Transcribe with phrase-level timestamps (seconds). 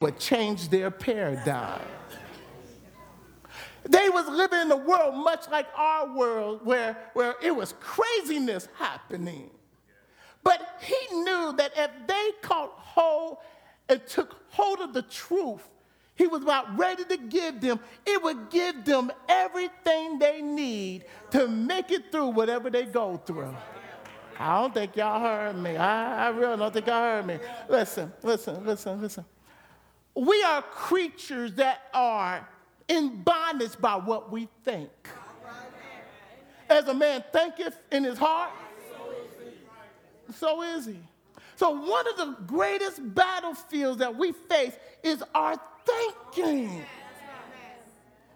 [0.00, 1.82] would change their paradigm.
[3.84, 8.68] They was living in a world much like our world where, where it was craziness
[8.78, 9.50] happening.
[10.42, 13.38] But he knew that if they caught hold
[13.90, 15.68] and took hold of the truth,
[16.14, 21.46] he was about ready to give them, it would give them everything they need to
[21.46, 23.54] make it through whatever they go through.
[24.38, 25.76] I don't think y'all heard me.
[25.76, 27.38] I, I really don't think y'all heard me.
[27.68, 29.24] Listen, listen, listen, listen.
[30.14, 32.48] We are creatures that are
[32.88, 34.90] in bondage by what we think.
[36.68, 38.50] As a man thinketh in his heart,
[40.34, 40.98] so is he.
[41.56, 46.82] So, one of the greatest battlefields that we face is our thinking.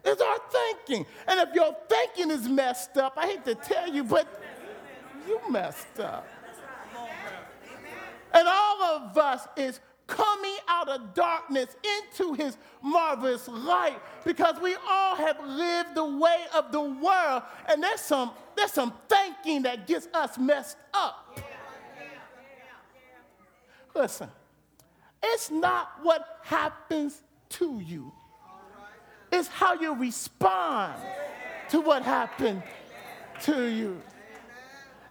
[0.04, 1.06] It's our thinking.
[1.27, 4.29] And if your thinking is messed up, I hate to tell you, but
[5.27, 6.27] you messed up.
[8.34, 14.76] And all of us is coming out of darkness into his marvelous light because we
[14.88, 17.42] all have lived the way of the world.
[17.68, 21.40] And there's some there's some thinking that gets us messed up.
[23.95, 24.29] Listen
[25.24, 28.12] it's not what happens to you.
[29.32, 30.95] It's how you respond
[31.70, 32.62] to what happened
[33.42, 34.01] to you.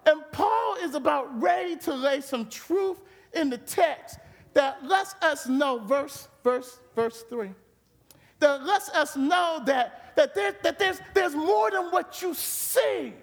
[0.05, 2.99] And paul is about ready to lay some truth
[3.33, 4.19] in the text
[4.53, 7.51] that lets us know, verse, verse, verse 3,
[8.39, 13.13] that lets us know that, that, there, that there's, there's more than what you see.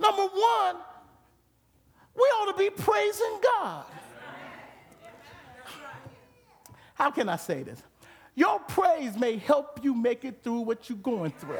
[0.00, 0.76] Number one,
[2.14, 3.84] we ought to be praising God.
[6.94, 7.80] How can I say this?
[8.34, 11.58] Your praise may help you make it through what you're going through.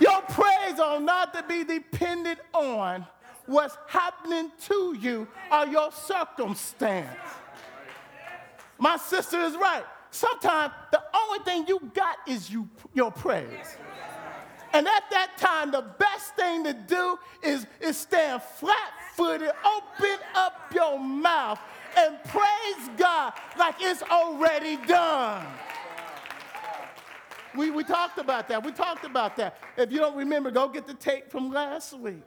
[0.00, 3.06] Your praise ought not to be dependent on
[3.48, 7.18] what's happening to you or your circumstance.
[8.78, 9.84] My sister is right.
[10.10, 13.76] Sometimes the only thing you got is you, your praise.
[14.72, 20.18] And at that time, the best thing to do is, is stand flat footed, open
[20.34, 21.58] up your mouth,
[21.96, 25.44] and praise God like it's already done.
[27.56, 28.64] We, we talked about that.
[28.64, 29.58] We talked about that.
[29.76, 32.22] If you don't remember, go get the tape from last week.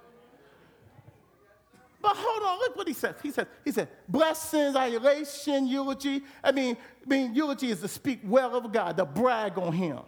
[2.02, 3.16] But hold on, look what he says.
[3.22, 6.24] He says, he said, blessings, adulation, eulogy.
[6.44, 6.76] I mean,
[7.06, 10.00] I mean, eulogy is to speak well of God, to brag on him.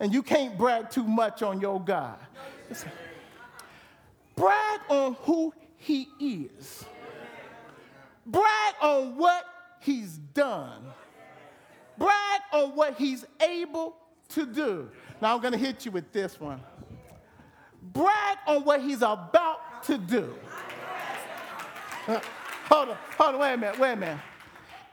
[0.00, 2.18] And you can't brag too much on your God.
[4.34, 6.84] Brag on who he is.
[8.26, 9.44] Brag on what
[9.80, 10.82] he's done.
[11.96, 13.96] Brag on what he's able
[14.30, 14.90] to do.
[15.22, 16.60] Now I'm to hit you with this one.
[17.80, 20.34] Brag on what he's about to do.
[22.06, 22.20] Uh,
[22.68, 24.20] hold on, hold on, wait a minute, wait a minute.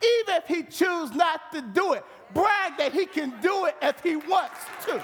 [0.03, 4.01] Even if he choose not to do it, brag that he can do it if
[4.01, 5.03] he wants to.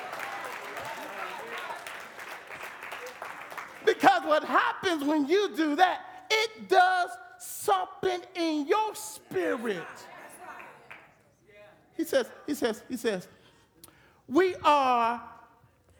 [3.85, 7.09] Because what happens when you do that, it does
[7.39, 9.85] something in your spirit.
[11.95, 13.27] He says, he says, he says,
[14.27, 15.21] we are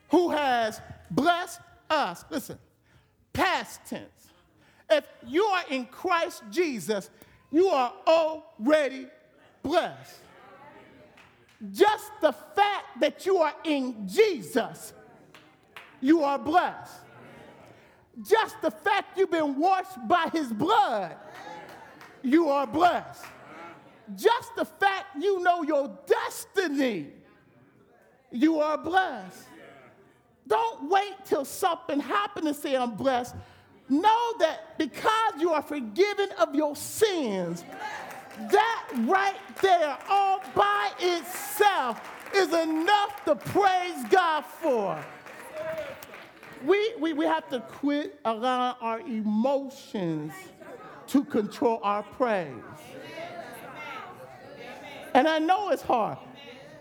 [0.09, 0.81] who has
[1.11, 1.59] blessed
[1.89, 2.23] us.
[2.29, 2.57] Listen,
[3.33, 4.16] past tense.
[4.89, 7.09] If you are in Christ Jesus,
[7.51, 9.07] you are already
[9.61, 10.21] blessed.
[11.71, 14.93] Just the fact that you are in Jesus,
[15.99, 17.01] you are blessed.
[18.27, 21.15] Just the fact you've been washed by his blood,
[22.23, 23.25] you are blessed.
[24.15, 27.07] Just the fact you know your destiny,
[28.31, 29.47] you are blessed.
[30.47, 33.35] Don't wait till something happens to say I'm blessed
[33.89, 37.63] know that because you are forgiven of your sins,
[38.51, 42.01] that right there, all by itself,
[42.33, 45.03] is enough to praise God for.
[46.65, 50.33] We, we, we have to quit allowing our emotions
[51.07, 52.53] to control our praise.
[55.13, 56.17] And I know it's hard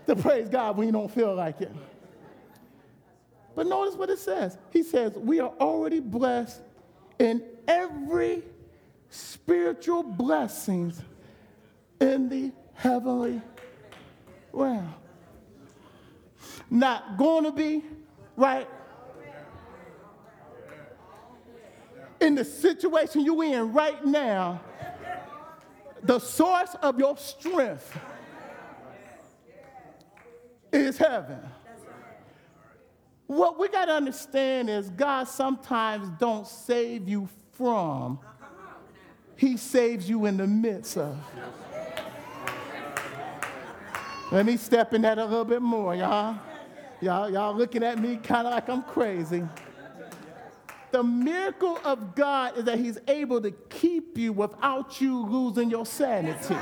[0.05, 1.71] to praise God when you don't feel like it.
[3.55, 4.57] But notice what it says.
[4.71, 6.61] He says, We are already blessed
[7.19, 8.43] in every
[9.09, 11.01] spiritual blessings
[11.99, 13.41] in the heavenly
[14.53, 14.93] realm.
[16.69, 17.83] Not going to be,
[18.35, 18.67] right?
[22.19, 24.61] In the situation you're in right now,
[26.03, 27.97] the source of your strength
[30.71, 31.39] is heaven.
[33.27, 38.19] What we got to understand is God sometimes don't save you from
[39.37, 41.15] he saves you in the midst of.
[44.31, 46.37] Let me step in that a little bit more, y'all.
[46.99, 49.43] Y'all, y'all looking at me kind of like I'm crazy.
[50.91, 55.85] The miracle of God is that He's able to keep you without you losing your
[55.85, 56.55] sanity.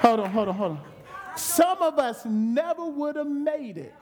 [0.00, 0.93] Hold on, hold on, hold on.
[1.36, 3.94] Some of us never would have made it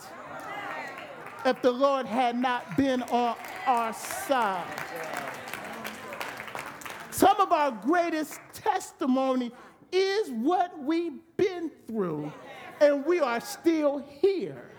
[1.45, 3.37] if the Lord had not been on
[3.67, 4.65] our side.
[7.11, 9.53] Some of our greatest testimony
[9.91, 12.33] is what we've been through,
[12.81, 14.71] and we are still here.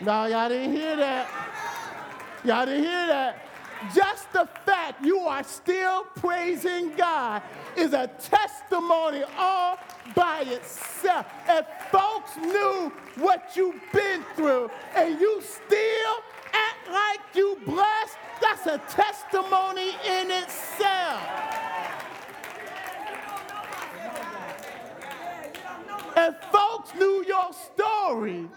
[0.00, 1.28] No, y'all didn't hear that.
[2.44, 3.45] Y'all didn't hear that.
[3.94, 7.42] Just the fact you are still praising God
[7.76, 9.78] is a testimony all
[10.14, 11.26] by itself.
[11.48, 16.14] If folks knew what you've been through and you still
[16.52, 21.22] act like you blessed, that's a testimony in itself.
[26.16, 28.48] If folks knew your story,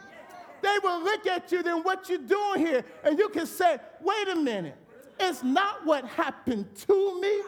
[0.61, 4.27] they will look at you, then what you're doing here, and you can say, wait
[4.29, 4.77] a minute,
[5.19, 7.41] it's not what happened to me,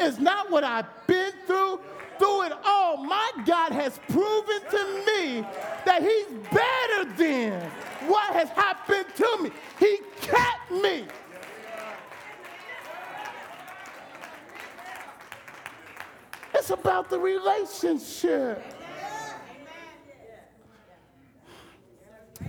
[0.00, 1.80] it's not what I've been through.
[2.18, 5.40] Through it all, my God has proven to me
[5.84, 7.68] that He's better than
[8.06, 9.50] what has happened to me.
[9.80, 11.06] He kept me.
[16.54, 18.62] It's about the relationship.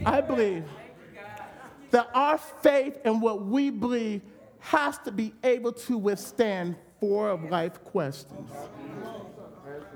[0.05, 0.65] I believe
[1.89, 4.21] that our faith and what we believe
[4.63, 8.49] has to be able to withstand four of life questions.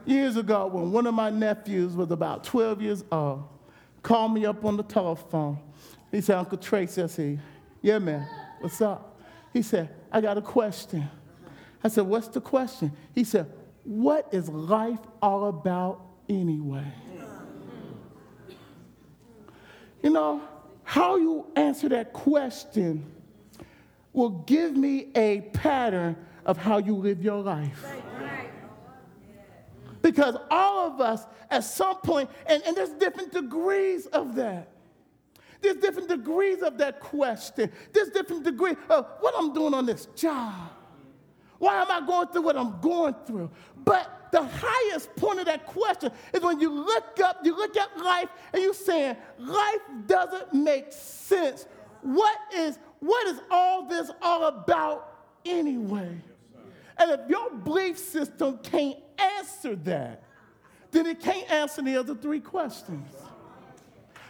[0.06, 3.48] Years ago, when one of my nephews was about 12 years old,
[4.04, 5.58] called me up on the telephone.
[6.12, 7.40] He said, Uncle Tracy, I said,
[7.82, 8.28] yeah, man,
[8.60, 9.18] what's up?
[9.54, 11.10] He said, I got a question.
[11.82, 12.92] I said, what's the question?
[13.16, 13.50] He said,
[13.86, 16.92] what is life all about anyway?
[20.04, 20.42] You know,
[20.84, 23.14] how you answer that question
[24.18, 27.86] will give me a pattern of how you live your life.
[30.02, 34.70] Because all of us, at some point, and, and there's different degrees of that.
[35.62, 37.72] There's different degrees of that question.
[37.94, 40.72] There's different degrees of what I'm doing on this job.
[41.60, 43.52] Why am I going through what I'm going through?
[43.84, 47.96] But the highest point of that question is when you look up, you look at
[48.00, 51.68] life, and you're saying, life doesn't make sense.
[52.02, 55.14] What is, what is all this all about
[55.46, 56.22] anyway?
[56.98, 60.24] And if your belief system can't answer that,
[60.92, 63.08] then it can't answer the other three questions.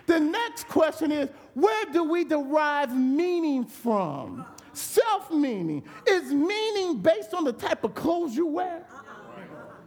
[0.06, 4.46] The next question is where do we derive meaning from?
[4.74, 5.84] Self meaning.
[6.08, 8.86] Is meaning based on the type of clothes you wear?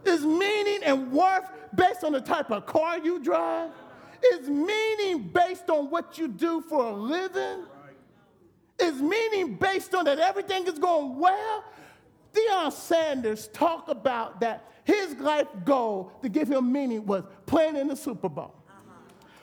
[0.05, 3.71] Is meaning and worth based on the type of car you drive?
[4.33, 7.65] Is meaning based on what you do for a living?
[8.79, 11.63] Is meaning based on that everything is going well?
[12.33, 17.87] Deion Sanders talked about that his life goal to give him meaning was playing in
[17.87, 18.55] the Super Bowl.
[18.69, 18.93] Uh-huh.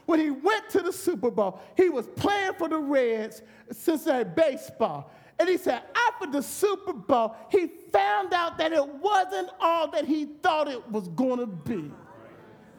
[0.06, 5.10] When he went to the Super Bowl, he was playing for the Reds, Cincinnati baseball.
[5.38, 10.04] And he said, after the Super Bowl, he found out that it wasn't all that
[10.04, 11.92] he thought it was going to be.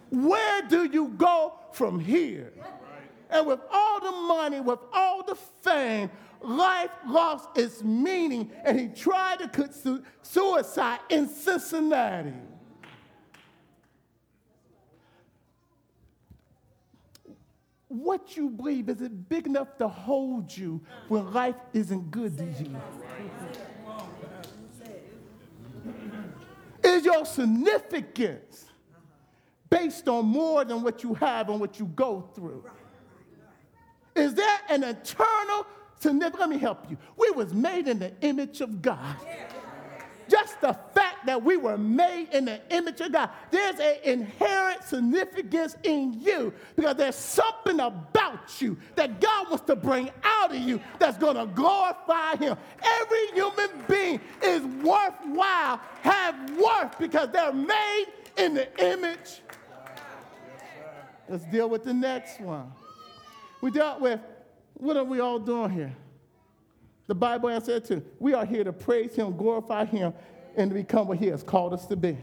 [0.09, 2.51] Where do you go from here?
[3.29, 6.09] And with all the money, with all the fame,
[6.41, 12.33] life lost its meaning, and he tried to commit su- suicide in Cincinnati.
[17.89, 22.45] what you believe, is it big enough to hold you when life isn't good to
[22.45, 22.75] you?
[26.83, 28.65] Is your significance
[29.69, 32.63] based on more than what you have and what you go through?
[34.15, 35.65] Is there an eternal
[35.99, 36.39] significance?
[36.39, 36.97] Let me help you.
[37.17, 39.15] We was made in the image of God.
[40.29, 44.83] Just the fact that we were made in the image of God, there's an inherent
[44.83, 50.61] significance in you because there's something about you that God wants to bring out of
[50.61, 52.55] you that's going to glorify Him.
[52.83, 58.05] Every human being is worthwhile, have worth because they're made
[58.37, 59.41] in the image.
[61.27, 62.71] Let's deal with the next one.
[63.61, 64.19] We dealt with
[64.79, 65.95] what are we all doing here?
[67.07, 70.13] The Bible answered to we are here to praise Him, glorify Him,
[70.55, 72.17] and to become what He has called us to be.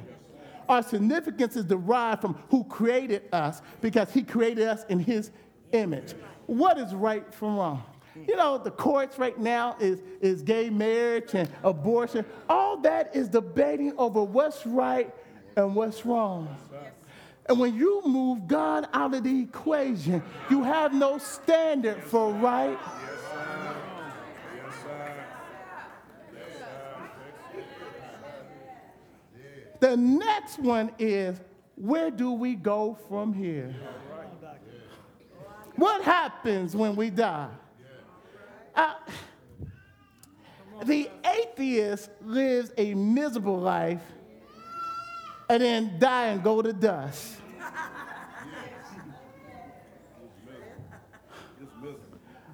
[0.68, 5.30] Our significance is derived from who created us because He created us in His
[5.72, 6.14] image.
[6.46, 7.84] What is right from wrong?
[8.26, 12.24] You know, the courts right now is, is gay marriage and abortion.
[12.48, 15.12] All that is debating over what's right
[15.56, 16.48] and what's wrong.
[17.48, 22.78] And when you move God out of the equation, you have no standard for right.
[29.78, 31.38] The next one is
[31.76, 33.74] where do we go from here?
[35.76, 37.50] What happens when we die?
[38.74, 38.94] Uh,
[40.84, 44.02] the atheist lives a miserable life
[45.48, 47.36] and then die and go to dust.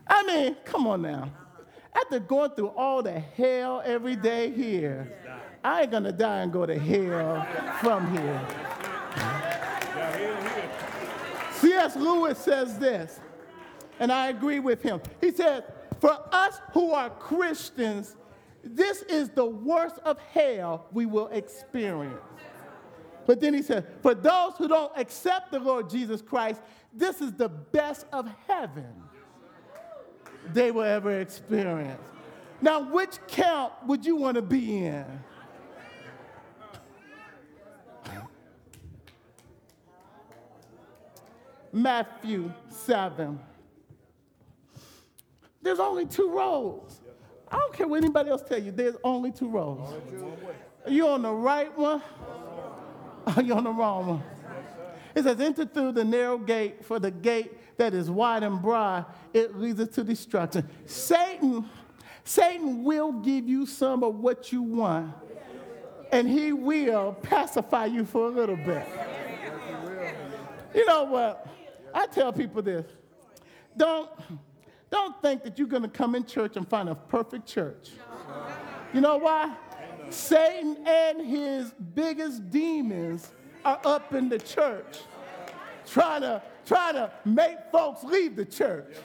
[0.06, 1.32] I mean, come on now.
[1.94, 5.12] After going through all the hell every day here,
[5.64, 7.46] I ain't gonna die and go to hell
[7.80, 8.40] from here.
[11.52, 11.96] C.S.
[11.96, 13.20] Lewis says this,
[14.00, 15.00] and I agree with him.
[15.20, 15.64] He said,
[16.00, 18.16] For us who are Christians,
[18.64, 22.18] this is the worst of hell we will experience.
[23.26, 26.60] But then he said, For those who don't accept the Lord Jesus Christ,
[26.92, 28.92] this is the best of heaven
[30.52, 32.02] they will ever experience.
[32.60, 35.04] Now, which camp would you want to be in?
[41.72, 43.40] Matthew 7.
[45.62, 47.00] There's only two roads.
[47.50, 49.92] I don't care what anybody else tell you, there's only two roads.
[50.84, 52.02] Are you on the right one?
[53.26, 54.22] Are on the wrong one?
[55.14, 59.04] It says, enter through the narrow gate, for the gate that is wide and broad,
[59.32, 60.68] it leads us to destruction.
[60.86, 61.68] Satan,
[62.24, 65.14] Satan will give you some of what you want,
[66.10, 68.86] and he will pacify you for a little bit.
[70.74, 71.46] You know what?
[71.94, 72.86] I tell people this.
[73.76, 74.10] Don't,
[74.90, 77.90] don't think that you're going to come in church and find a perfect church.
[78.94, 79.54] You know why?
[80.12, 83.30] Satan and his biggest demons
[83.64, 84.98] are up in the church
[85.86, 88.96] trying to, trying to make folks leave the church.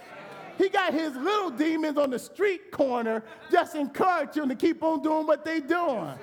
[0.58, 5.02] He got his little demons on the street corner just encouraging them to keep on
[5.02, 6.14] doing what they're doing.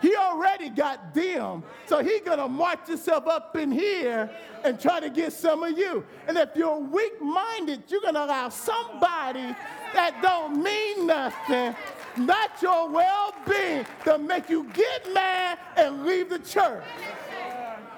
[0.00, 1.64] He already got them.
[1.86, 4.30] So he gonna march himself up in here
[4.62, 6.04] and try to get some of you.
[6.28, 9.54] And if you're weak-minded, you're gonna allow somebody
[9.94, 11.74] that don't mean nothing,
[12.18, 16.84] not your well-being, to make you get mad and leave the church.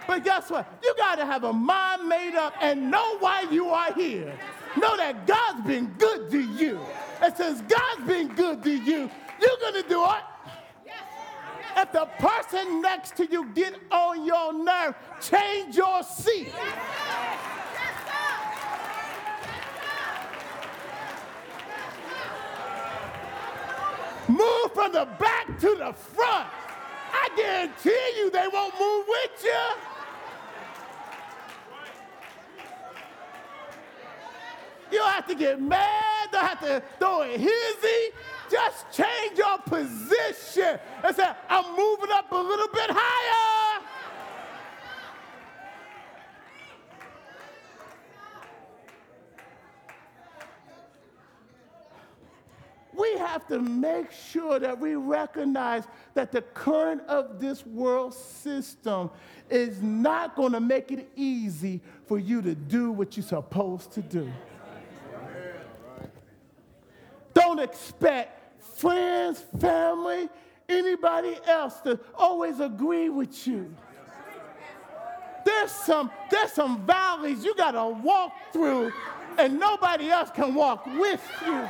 [0.07, 0.67] But guess what?
[0.83, 4.33] You gotta have a mind made up and know why you are here.
[4.77, 6.81] Know that God's been good to you.
[7.23, 9.11] And since God's been good to you,
[9.41, 10.23] you're gonna do it
[11.77, 16.53] if the person next to you get on your nerve, change your seat.
[24.31, 26.47] Move from the back to the front.
[27.13, 29.63] I guarantee you they won't move with you.
[34.93, 38.13] You don't have to get mad, don't have to throw a hizzy.
[38.49, 43.60] Just change your position and say, I'm moving up a little bit higher.
[53.01, 59.11] We have to make sure that we recognize that the current of this world system
[59.49, 64.03] is not going to make it easy for you to do what you're supposed to
[64.03, 64.31] do.
[67.33, 70.29] Don't expect friends, family,
[70.69, 73.75] anybody else to always agree with you.
[75.47, 78.93] There's some, there's some valleys you got to walk through,
[79.39, 81.67] and nobody else can walk with you.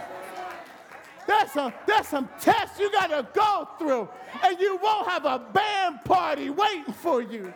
[1.26, 4.08] There's some, there's some tests you got to go through,
[4.44, 7.52] and you won't have a band party waiting for you.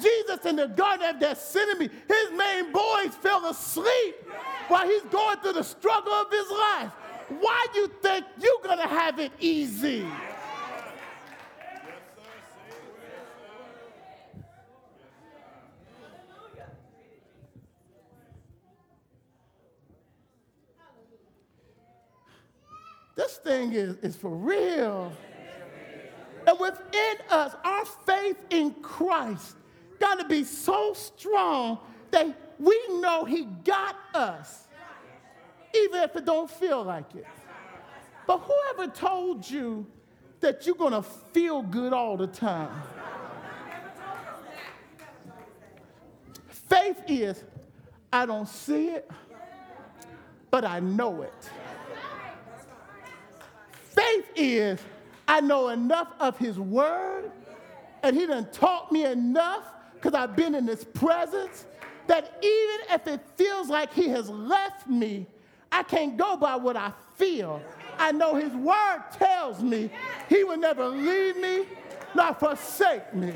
[0.00, 4.14] Jesus in the Garden of Gethsemane, his main boys fell asleep
[4.68, 6.92] while he's going through the struggle of his life.
[7.40, 10.06] Why you think you're going to have it easy?
[23.14, 25.12] This thing is, is for real.
[26.46, 29.56] And within us, our faith in Christ
[30.00, 31.78] got to be so strong
[32.10, 32.26] that
[32.58, 34.62] we know He got us
[35.74, 37.26] even if it don't feel like it.
[38.26, 39.86] But whoever told you
[40.40, 42.70] that you're going to feel good all the time?
[46.48, 47.44] Faith is,
[48.12, 49.10] I don't see it,
[50.50, 51.50] but I know it.
[53.94, 54.80] Faith is
[55.28, 57.30] I know enough of his word,
[58.02, 61.64] and he done taught me enough because I've been in his presence
[62.06, 65.26] that even if it feels like he has left me,
[65.70, 67.62] I can't go by what I feel.
[67.98, 69.90] I know his word tells me
[70.28, 71.64] he will never leave me
[72.14, 73.32] nor forsake me.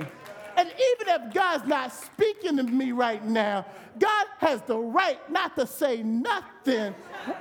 [0.56, 3.66] And even if God's not speaking to me right now,
[3.98, 6.94] God has the right not to say nothing.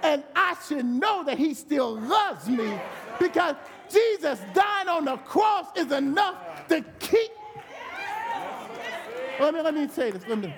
[0.03, 2.77] And I should know that he still loves me
[3.19, 3.55] because
[3.91, 7.31] Jesus dying on the cross is enough to keep.
[9.39, 10.23] Let me, let me say this.
[10.27, 10.53] Let me,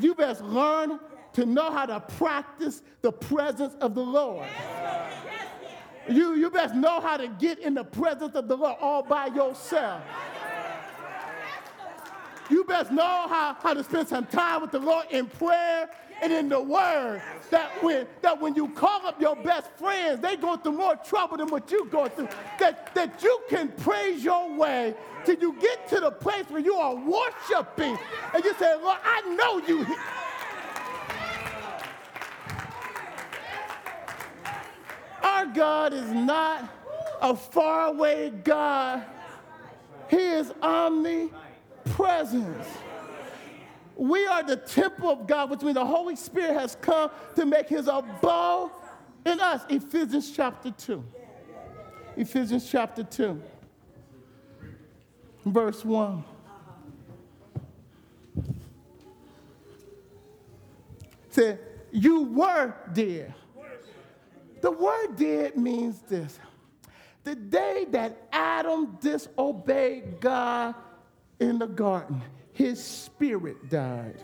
[0.00, 1.00] you best learn
[1.34, 4.48] to know how to practice the presence of the Lord.
[6.08, 9.26] You, you best know how to get in the presence of the Lord all by
[9.26, 10.02] yourself.
[12.50, 15.90] You best know how, how to spend some time with the Lord in prayer
[16.22, 17.22] and in the word.
[17.50, 21.36] That when, that when you call up your best friends, they go through more trouble
[21.36, 22.28] than what you go through.
[22.58, 26.74] That, that you can praise your way till you get to the place where you
[26.74, 27.98] are worshiping
[28.34, 29.86] and you say, Lord, I know you.
[35.22, 36.72] Our God is not
[37.20, 39.04] a faraway God.
[40.08, 40.52] He is
[41.88, 42.66] omnipresent.
[43.96, 47.68] We are the temple of God, which means the Holy Spirit has come to make
[47.68, 48.70] his abode
[49.26, 49.62] in us.
[49.68, 51.04] Ephesians chapter 2.
[52.16, 53.40] Ephesians chapter 2,
[55.46, 56.24] verse 1.
[61.30, 61.60] Said,
[61.92, 63.34] You were dead.
[64.60, 66.38] The word dead means this.
[67.22, 70.74] The day that Adam disobeyed God
[71.40, 74.20] in the garden, his spirit died.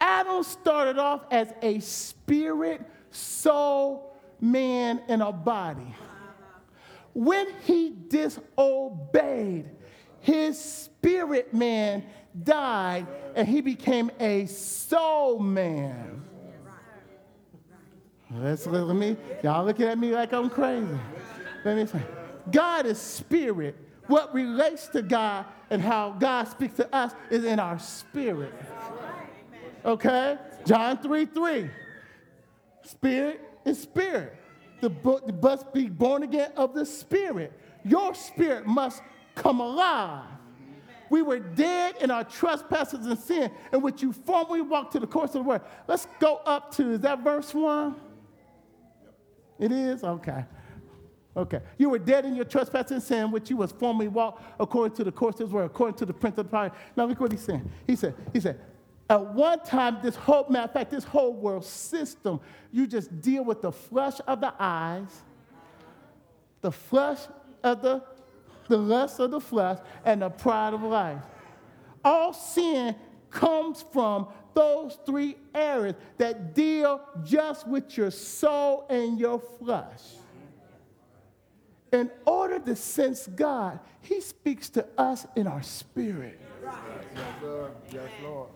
[0.00, 5.94] Adam started off as a spirit, soul, man, and a body.
[7.12, 9.68] When he disobeyed,
[10.20, 12.04] his spirit man
[12.42, 16.24] died and he became a soul man.
[18.32, 20.86] Let's, let me, y'all looking at me like I'm crazy.
[21.64, 22.00] Let me say,
[22.50, 23.76] God is spirit.
[24.10, 28.52] What relates to God and how God speaks to us is in our spirit.
[29.84, 30.36] Okay?
[30.66, 31.70] John 3 3.
[32.82, 34.34] Spirit is spirit.
[34.80, 37.52] The book must be born again of the spirit.
[37.84, 39.00] Your spirit must
[39.36, 40.26] come alive.
[41.08, 45.06] We were dead in our trespasses and sin, in which you formerly walked to the
[45.06, 45.62] course of the word.
[45.86, 47.94] Let's go up to, is that verse 1?
[49.60, 50.02] It is?
[50.02, 50.46] Okay.
[51.36, 51.60] Okay.
[51.78, 55.04] You were dead in your trespass and sin, which you was formerly walked according to
[55.04, 56.72] the course of his word, according to the prince of the power.
[56.96, 57.70] Now look what he's saying.
[57.86, 58.60] He said, he said,
[59.08, 62.40] at one time, this whole, matter of fact, this whole world system,
[62.72, 65.22] you just deal with the flesh of the eyes,
[66.60, 67.18] the flesh
[67.64, 68.02] of the,
[68.68, 71.20] the lust of the flesh, and the pride of life.
[72.04, 72.94] All sin
[73.30, 80.02] comes from those three areas that deal just with your soul and your flesh.
[81.92, 86.40] In order to sense God, He speaks to us in our spirit.
[86.62, 86.74] Yes.
[87.92, 88.48] Yes, Lord.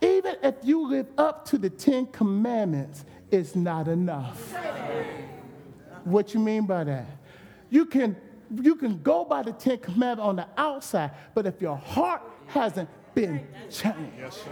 [0.00, 4.54] Even if you live up to the Ten Commandments, it's not enough.
[6.04, 7.06] What you mean by that?
[7.70, 8.16] You can,
[8.60, 12.88] you can go by the Ten Commandments on the outside, but if your heart hasn't
[13.14, 13.96] been changed.
[14.18, 14.44] Yes.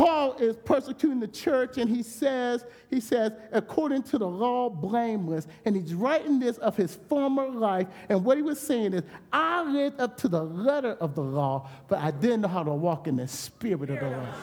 [0.00, 5.46] Paul is persecuting the church and he says, he says, according to the law, blameless.
[5.66, 7.86] And he's writing this of his former life.
[8.08, 11.68] And what he was saying is, I lived up to the letter of the law,
[11.86, 14.34] but I didn't know how to walk in the spirit of the law.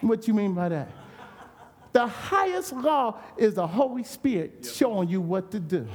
[0.00, 0.88] What you mean by that?
[1.92, 5.86] The highest law is the Holy Spirit showing you what to do.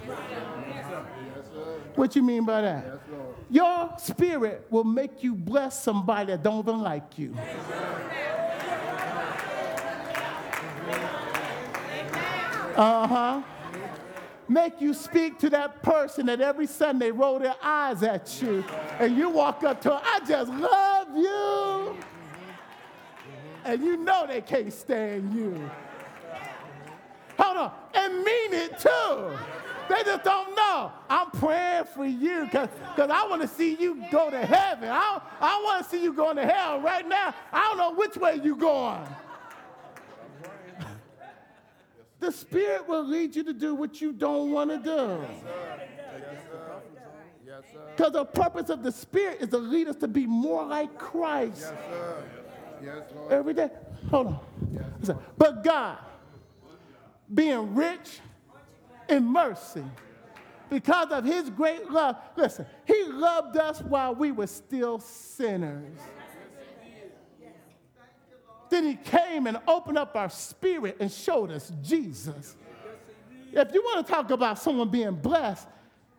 [1.96, 3.01] What you mean by that?
[3.52, 7.36] Your spirit will make you bless somebody that don't even like you.
[12.78, 13.42] Uh huh.
[14.48, 18.64] Make you speak to that person that every Sunday roll their eyes at you,
[19.00, 21.98] and you walk up to them, I just love you.
[23.66, 25.70] And you know they can't stand you.
[27.38, 29.38] Hold on, and mean it too.
[29.91, 30.89] They just don't know.
[31.10, 34.88] I'm praying for you because I want to see you go to heaven.
[34.88, 37.36] I, I want to see you going to hell right now.
[37.51, 39.06] I don't know which way you're going.
[42.21, 45.19] The Spirit will lead you to do what you don't want to do.
[47.97, 51.60] Because the purpose of the Spirit is to lead us to be more like Christ
[51.60, 52.23] Yes, sir.
[52.82, 53.32] Yes, Lord.
[53.34, 53.69] every day.
[54.10, 54.39] Hold on.
[55.38, 55.97] But God,
[57.34, 58.19] being rich
[59.12, 59.84] in mercy.
[60.69, 62.15] Because of his great love.
[62.38, 65.97] Listen, he loved us while we were still sinners.
[68.69, 72.56] Then he came and opened up our spirit and showed us Jesus.
[73.52, 75.67] If you want to talk about someone being blessed,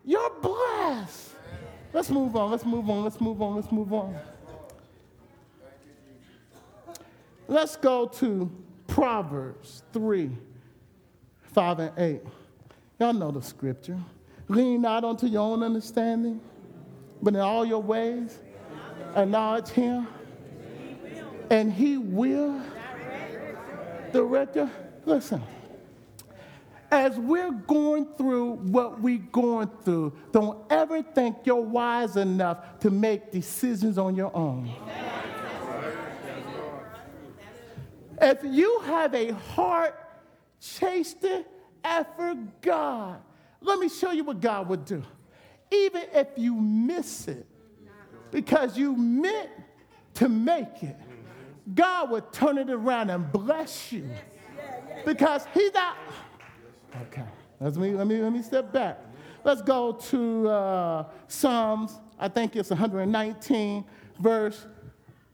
[0.05, 1.31] you're blessed.
[1.95, 4.15] Let's move on, let's move on, let's move on, let's move on.
[7.49, 8.51] Let's go to
[8.87, 10.31] Proverbs 3
[11.55, 12.23] 5 and 8.
[13.03, 13.99] Y'all know the scripture.
[14.47, 16.41] Lean not unto your own understanding,
[17.21, 18.39] but in all your ways,
[19.17, 20.07] acknowledge him,
[21.51, 22.63] and he will
[24.13, 24.71] direct you.
[25.05, 25.43] Listen,
[26.93, 32.91] as we're going through what we're going through, don't ever think you're wise enough to
[32.93, 34.73] make decisions on your own.
[38.21, 39.99] If you have a heart
[40.61, 41.45] chasing
[41.85, 43.21] after God,
[43.61, 45.03] let me show you what God would do.
[45.71, 47.47] Even if you miss it,
[48.31, 49.51] because you meant
[50.15, 50.97] to make it,
[51.75, 54.09] God would turn it around and bless you.
[55.05, 55.97] Because He's not.
[57.03, 57.25] Okay,
[57.61, 58.99] let me, let me, let me step back.
[59.45, 63.85] Let's go to uh, Psalms, I think it's 119,
[64.21, 64.67] verse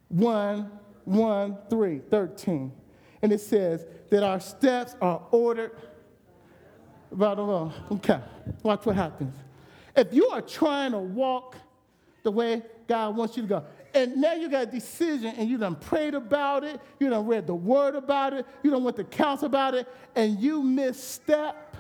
[0.09, 0.71] 1,
[1.05, 2.73] 1, 3, 13.
[3.21, 5.73] And it says that our steps are ordered
[7.11, 7.73] the Lord.
[7.90, 8.21] Okay,
[8.62, 9.35] watch what happens.
[9.97, 11.57] If you are trying to walk
[12.23, 15.59] the way God wants you to go, and now you got a decision and you
[15.59, 19.05] done prayed about it, you done read the word about it, you done went to
[19.05, 21.77] counsel about it, and you misstep.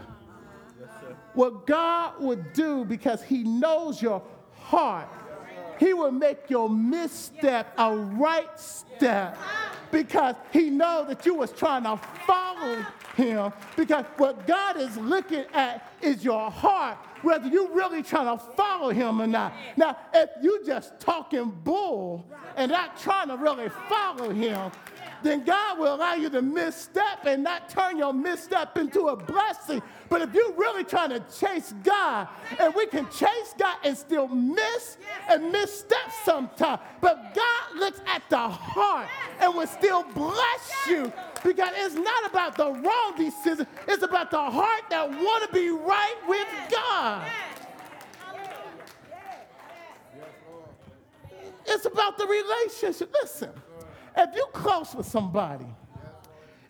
[1.34, 4.22] what God would do because He knows your
[4.54, 5.08] heart,
[5.78, 9.38] He will make your misstep a right step
[9.90, 11.96] because He knows that you was trying to
[12.26, 12.84] follow
[13.16, 13.52] Him.
[13.76, 18.90] Because what God is looking at is your heart whether you really trying to follow
[18.90, 19.52] him or not.
[19.76, 22.24] Now, if you just talking bull
[22.56, 24.70] and not trying to really follow him,
[25.22, 29.82] then God will allow you to misstep and not turn your misstep into a blessing.
[30.08, 32.28] But if you're really trying to chase God,
[32.58, 34.96] and we can chase God and still miss
[35.28, 39.08] and misstep sometimes, but God looks at the heart
[39.40, 41.12] and will still bless you
[41.44, 45.70] because it's not about the wrong decision, it's about the heart that want to be
[45.70, 47.26] right with God.
[51.70, 53.12] It's about the relationship.
[53.12, 53.50] Listen,
[54.18, 55.66] if you're close with somebody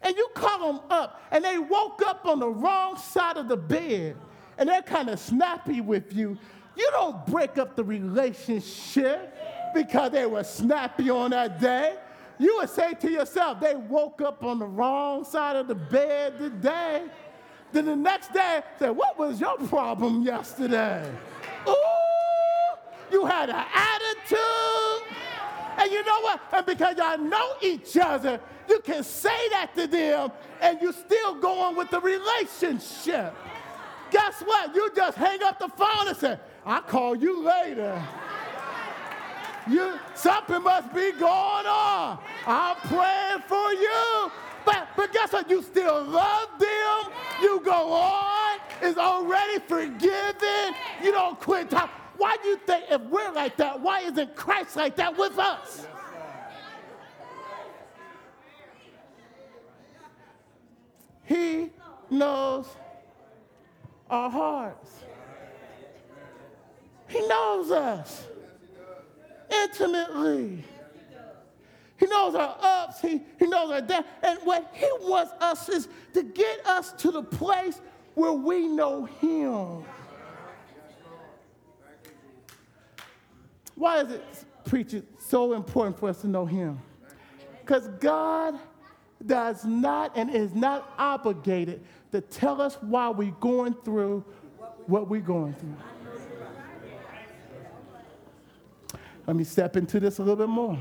[0.02, 3.56] and you call them up and they woke up on the wrong side of the
[3.56, 4.16] bed
[4.58, 6.36] and they're kind of snappy with you,
[6.76, 9.34] you don't break up the relationship
[9.74, 11.96] because they were snappy on that day.
[12.38, 16.38] You would say to yourself, they woke up on the wrong side of the bed
[16.38, 17.04] today.
[17.72, 21.10] Then the next day, say, what was your problem yesterday?
[21.66, 21.74] Ooh,
[23.10, 24.57] you had an attitude.
[25.78, 26.40] And you know what?
[26.52, 31.36] And because y'all know each other, you can say that to them and you still
[31.36, 33.34] go on with the relationship.
[34.10, 34.74] Guess what?
[34.74, 38.02] You just hang up the phone and say, I'll call you later.
[39.70, 42.18] You, something must be going on.
[42.46, 44.32] I'm praying for you.
[44.64, 45.48] But, but guess what?
[45.48, 47.12] You still love them.
[47.40, 48.58] You go on.
[48.82, 50.74] It's already forgiven.
[51.02, 51.94] You don't quit talking.
[52.18, 55.86] Why do you think if we're like that, why isn't Christ like that with us?
[61.24, 61.70] He
[62.10, 62.66] knows
[64.10, 64.90] our hearts.
[67.06, 68.26] He knows us
[69.50, 70.64] intimately.
[71.98, 74.06] He knows our ups, he, he knows our downs.
[74.22, 77.80] And what he wants us is to get us to the place
[78.14, 79.84] where we know him.
[83.78, 84.24] Why is it,
[84.64, 86.80] preacher, so important for us to know Him?
[87.60, 88.58] Because God
[89.24, 94.24] does not and is not obligated to tell us why we're going through
[94.86, 95.76] what we're going through.
[99.28, 100.78] Let me step into this a little bit more.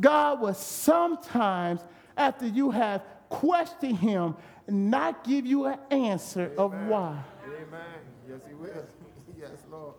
[0.00, 1.82] God will sometimes,
[2.16, 4.34] after you have questioned Him,
[4.66, 7.22] not give you an answer of why.
[7.44, 7.80] Amen.
[8.28, 8.86] Yes, He will.
[9.38, 9.94] yes, Lord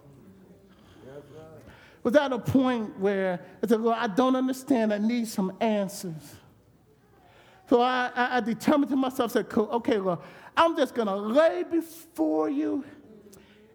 [2.04, 4.94] was at a point where I said, Lord, I don't understand.
[4.94, 6.36] I need some answers.
[7.70, 10.20] So I, I, I determined to myself, said, okay, Lord,
[10.56, 12.86] I'm just going to lay before you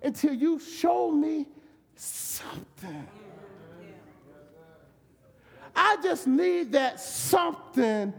[0.02, 1.46] until you show me
[1.94, 3.06] something.
[5.74, 8.12] I just need that something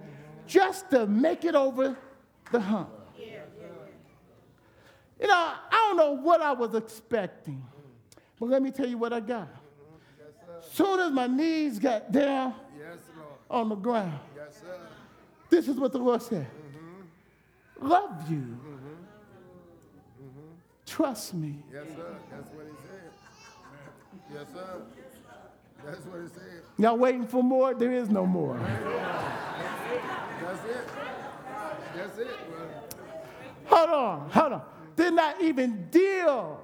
[0.48, 1.98] just to make it over
[2.52, 2.90] the hump.
[5.20, 7.64] You know, I don't know what I was expecting,
[8.44, 9.48] but let me tell you what I got.
[10.74, 12.98] Soon as my knees got down Yes,
[13.50, 14.62] on the ground, Yes,
[15.50, 16.46] this is what the Lord said
[17.80, 18.58] Love you.
[20.86, 21.64] Trust me.
[21.72, 22.18] Yes, sir.
[22.30, 23.12] That's what he said.
[24.34, 24.82] Yes, sir.
[25.86, 26.64] That's what he said.
[26.78, 27.74] Y'all waiting for more?
[27.74, 28.58] There is no more.
[28.58, 28.76] That's
[30.66, 30.90] it.
[31.96, 32.28] That's it.
[33.68, 34.62] Hold on, hold on.
[34.98, 36.60] Did not even deal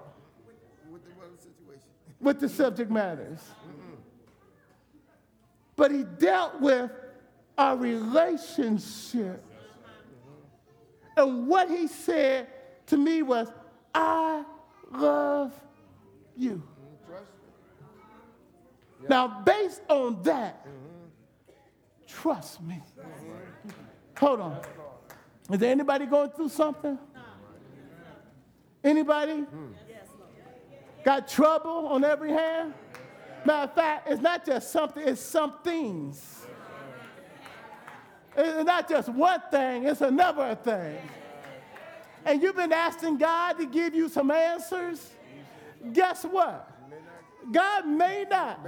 [0.92, 1.88] With the other situation.
[2.20, 3.40] With the subject matters.
[5.76, 6.92] But he dealt with
[7.58, 9.44] our relationship.
[11.16, 12.48] And what he said
[12.88, 13.52] to me was,
[13.94, 14.44] I
[14.92, 15.54] love
[16.36, 16.64] you.
[19.08, 20.66] Now, based on that,
[22.08, 22.82] trust me.
[24.18, 24.62] Hold on.
[25.50, 26.98] Is there anybody going through something?
[28.84, 29.46] Anybody?
[31.04, 32.74] Got trouble on every hand?
[33.46, 36.46] Matter of fact, it's not just something, it's some things.
[38.36, 40.98] It's not just one thing, it's another thing.
[42.26, 45.10] And you've been asking God to give you some answers.
[45.94, 46.70] Guess what?
[47.52, 48.68] God may not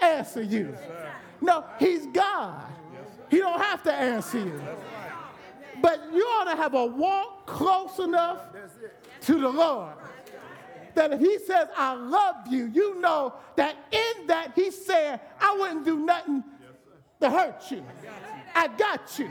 [0.00, 0.74] answer you.
[1.40, 2.64] No, he's God.
[3.30, 4.60] He don't have to answer you.
[5.80, 8.40] But you ought to have a walk close enough
[9.22, 9.92] to the Lord
[10.94, 15.56] that if he says, I love you, you know that in that he said, I
[15.58, 16.44] wouldn't do nothing
[17.20, 17.84] to hurt you.
[18.54, 19.30] I got you.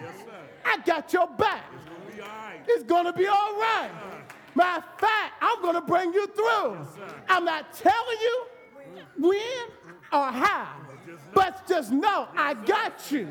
[0.66, 1.66] I got your back.
[2.68, 3.92] It's going to be all right.
[4.56, 6.78] Matter of fact, I'm going to bring you through.
[7.30, 8.46] I'm not telling you
[9.18, 9.40] when
[10.12, 10.76] or how,
[11.34, 13.28] but just know I got you.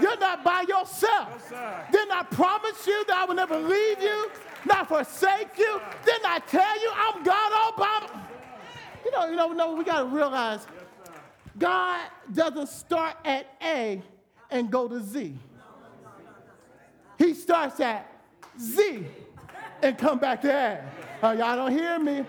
[0.00, 1.52] You're not by yourself.
[1.92, 4.30] Didn't I promise you that I would never leave you,
[4.64, 5.80] not forsake you?
[6.04, 8.20] Didn't I tell you I'm God all by my-
[9.04, 10.66] You know, you know, no, we got to realize
[11.58, 12.00] God
[12.32, 14.02] doesn't start at A
[14.50, 15.34] and go to Z.
[17.18, 18.10] He starts at
[18.58, 19.04] Z
[19.82, 20.84] and come back to A.
[21.22, 22.24] Oh, y'all don't hear me?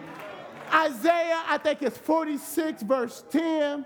[0.73, 3.86] Isaiah, I think it's 46, verse 10.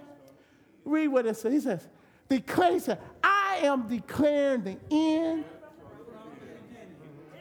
[0.86, 1.52] Read what it says.
[1.52, 1.88] He says,
[2.30, 5.44] declare, said, I am declaring the end.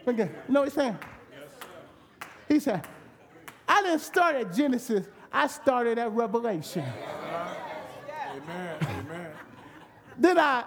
[0.07, 0.29] Okay.
[0.47, 0.97] You know what he's saying?
[2.47, 2.85] He said,
[3.67, 6.83] I didn't start at Genesis, I started at Revelation.
[8.31, 8.77] Amen.
[8.81, 9.31] Amen.
[10.17, 10.63] Then I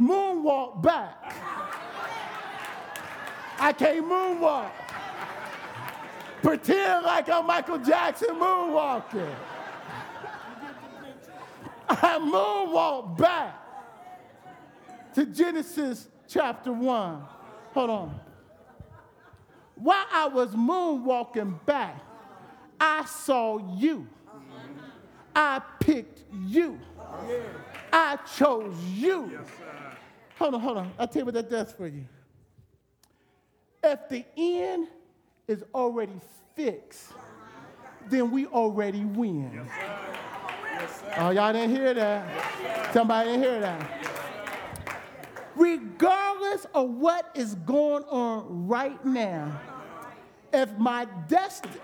[0.00, 1.34] moonwalk back.
[3.58, 4.70] I can't moonwalk.
[6.42, 9.34] Pretend like I'm Michael Jackson moonwalking.
[11.88, 13.54] I moonwalk back
[15.14, 17.22] to Genesis chapter 1.
[17.72, 18.20] Hold on.
[19.76, 22.00] While I was moonwalking back,
[22.80, 24.06] I saw you.
[25.34, 26.78] I picked you.
[27.92, 29.40] I chose you.
[30.38, 30.92] Hold on, hold on.
[30.98, 32.04] I'll tell you what that does for you.
[33.82, 34.88] If the end
[35.46, 36.18] is already
[36.56, 37.12] fixed,
[38.08, 39.68] then we already win.
[41.16, 42.92] Oh, y'all didn't hear that.
[42.92, 44.04] Somebody didn't hear that.
[45.54, 49.60] Regardless of what is going on right now,
[50.52, 51.74] if my destiny,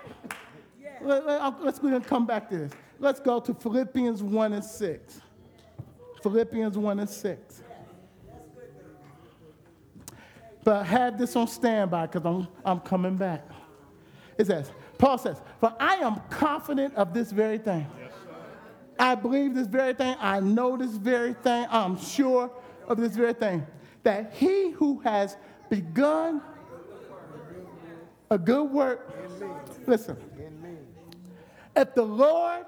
[1.01, 2.73] let, us and come back to this.
[2.99, 5.21] Let's go to Philippians 1 and 6.
[6.23, 7.63] Philippians 1 and 6.
[10.63, 13.49] But have this on standby because I'm, I'm coming back.
[14.37, 17.87] It says, Paul says, For I am confident of this very thing.
[19.01, 20.15] I believe this very thing.
[20.21, 21.67] I know this very thing.
[21.71, 22.51] I'm sure
[22.87, 23.67] of this very thing.
[24.03, 25.39] That he who has
[25.71, 26.43] begun
[28.31, 29.11] a good work,
[29.87, 30.19] listen,
[31.75, 32.67] if the Lord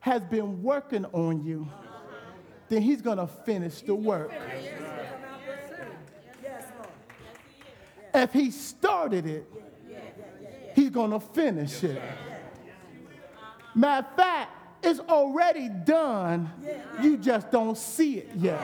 [0.00, 1.66] has been working on you,
[2.68, 4.32] then he's going to finish the work.
[8.12, 9.46] If he started it,
[10.74, 12.02] he's going to finish it.
[13.74, 14.50] Matter of fact,
[14.84, 16.50] it's already done.
[17.02, 18.60] You just don't see it yet.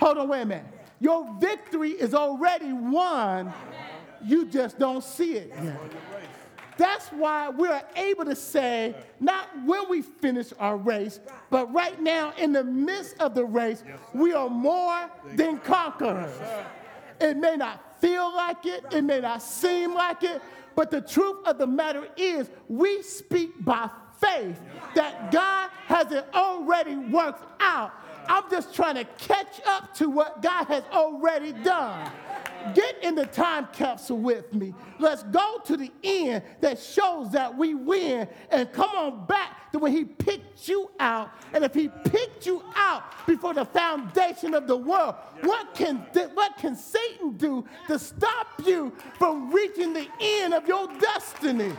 [0.00, 0.66] Hold on, wait a minute.
[1.00, 3.52] Your victory is already won.
[4.24, 5.80] You just don't see it yet.
[6.76, 11.18] That's why we're able to say, not when we finish our race,
[11.50, 13.82] but right now in the midst of the race,
[14.14, 16.32] we are more than conquerors.
[17.20, 20.40] It may not feel like it, it may not seem like it,
[20.76, 23.90] but the truth of the matter is, we speak by
[24.20, 24.60] faith
[24.94, 27.92] that God has it already worked out.
[28.28, 32.10] I'm just trying to catch up to what God has already done.
[32.74, 34.74] Get in the time capsule with me.
[34.98, 39.78] Let's go to the end that shows that we win and come on back to
[39.78, 41.30] when he picked you out.
[41.54, 45.96] And if he picked you out before the foundation of the world, what can,
[46.34, 51.72] what can Satan do to stop you from reaching the end of your destiny?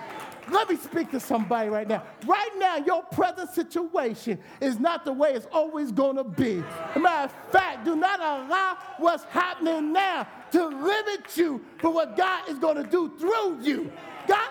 [0.52, 2.04] Let me speak to somebody right now.
[2.26, 6.64] Right now, your present situation is not the way it's always going to be.
[7.00, 12.50] Matter of fact, do not allow what's happening now to limit you for what God
[12.50, 13.92] is going to do through you.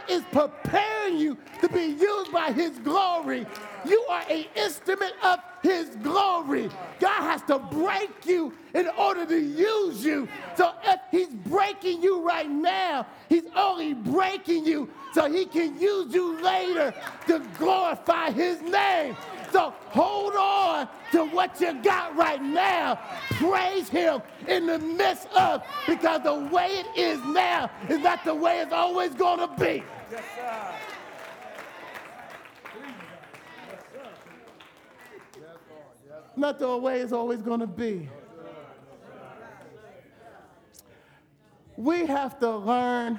[0.09, 3.47] Is preparing you to be used by His glory.
[3.85, 6.71] You are an instrument of His glory.
[6.99, 10.27] God has to break you in order to use you.
[10.57, 16.15] So if He's breaking you right now, He's only breaking you so He can use
[16.15, 16.95] you later
[17.27, 19.15] to glorify His name.
[19.53, 23.01] So hold on to what you got right now.
[23.31, 28.35] Praise Him in the midst of, because the way it is now is not the
[28.35, 29.83] way it's always going to be.
[36.37, 38.09] Not the way it's always going to be.
[41.77, 43.19] We have to learn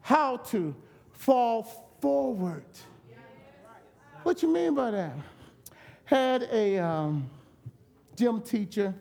[0.00, 0.74] how to
[1.12, 1.62] fall
[2.00, 2.64] forward.
[4.26, 5.12] What you mean by that?
[6.04, 7.30] Had a um,
[8.16, 8.92] gym teacher,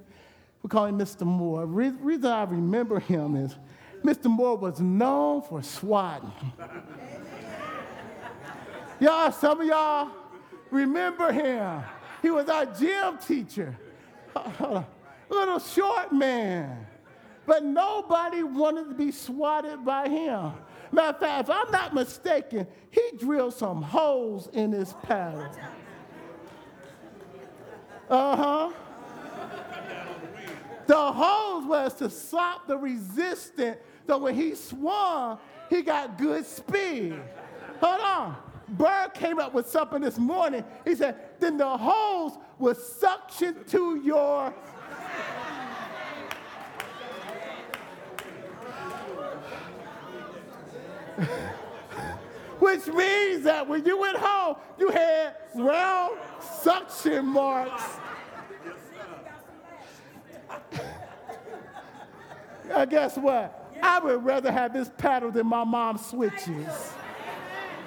[0.61, 1.25] we call him Mr.
[1.25, 1.65] Moore.
[1.65, 3.55] Re- reason I remember him is
[4.03, 4.25] Mr.
[4.25, 6.31] Moore was known for swatting.
[8.99, 10.11] y'all, some of y'all
[10.69, 11.81] remember him.
[12.21, 13.75] He was our gym teacher.
[15.27, 16.85] Little short man.
[17.47, 20.51] But nobody wanted to be swatted by him.
[20.95, 25.47] Matter of fact, if I'm not mistaken, he drilled some holes in his paddle.
[28.09, 28.71] Uh huh.
[30.87, 33.77] The holes was to stop the resistance
[34.07, 37.19] so when he swung, he got good speed.
[37.81, 38.35] Hold on.
[38.67, 40.63] Bird came up with something this morning.
[40.85, 44.53] He said, then the holes will suction to your
[52.59, 56.17] Which means that when you went home, you had round
[56.61, 57.83] suction marks.
[62.73, 63.61] uh, guess what?
[63.81, 66.93] I would rather have this paddle than my mom's switches.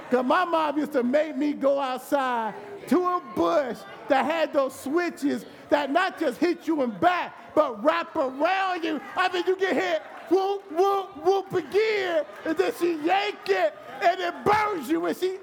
[0.09, 2.55] Because my mom used to make me go outside
[2.89, 3.77] to a bush
[4.09, 8.83] that had those switches that not just hit you in the back, but wrap around
[8.85, 9.01] you.
[9.17, 14.21] I mean, you get hit, whoop, whoop, whoop again, and then she yank it, and
[14.21, 15.07] it burns you.
[15.07, 15.39] And she,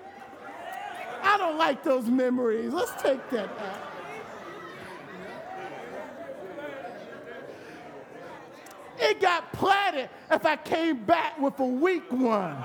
[1.22, 2.72] I don't like those memories.
[2.72, 3.96] Let's take that out.
[8.98, 12.56] It got planted if I came back with a weak one.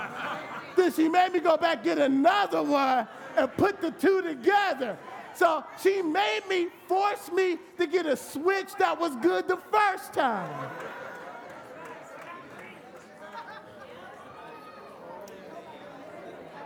[0.76, 4.96] then she made me go back get another one and put the two together.
[5.34, 10.12] So she made me, force me to get a switch that was good the first
[10.12, 10.70] time.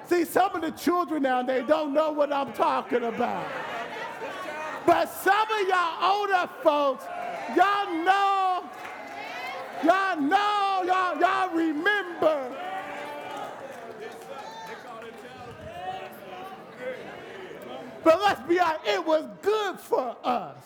[0.06, 3.46] See, some of the children now, they don't know what I'm talking about.
[4.86, 7.04] But some of y'all older folks,
[7.56, 8.64] y'all know,
[9.82, 12.54] y'all know, y'all, y'all remember.
[18.04, 20.56] But let's be honest, it was good for us.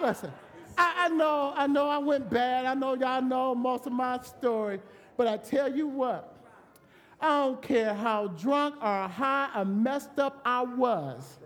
[0.00, 0.30] Listen,
[0.76, 2.64] I, I know, I know I went bad.
[2.64, 4.80] I know y'all know most of my story.
[5.16, 6.37] But I tell you what,
[7.20, 11.38] I don't care how drunk or high or messed up I was.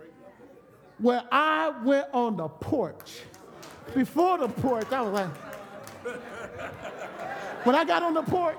[0.98, 3.22] When I went on the porch,
[3.94, 5.30] before the porch, I was like,
[7.64, 8.58] when I got on the porch,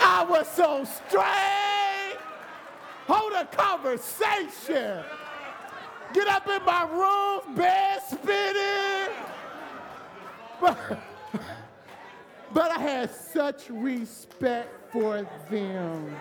[0.00, 2.18] I was so straight.
[3.06, 5.04] Hold a conversation.
[6.12, 9.33] Get up in my room, bed spinning.
[10.64, 10.98] But,
[12.54, 16.16] but I had such respect for them.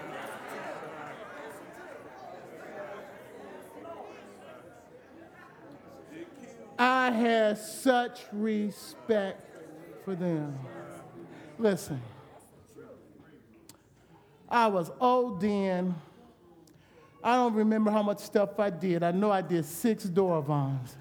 [6.78, 9.40] I had such respect
[10.04, 10.60] for them.
[11.58, 12.02] Listen.
[14.50, 15.96] I was old then.
[17.24, 19.04] I don't remember how much stuff I did.
[19.04, 20.98] I know I did six Durafons.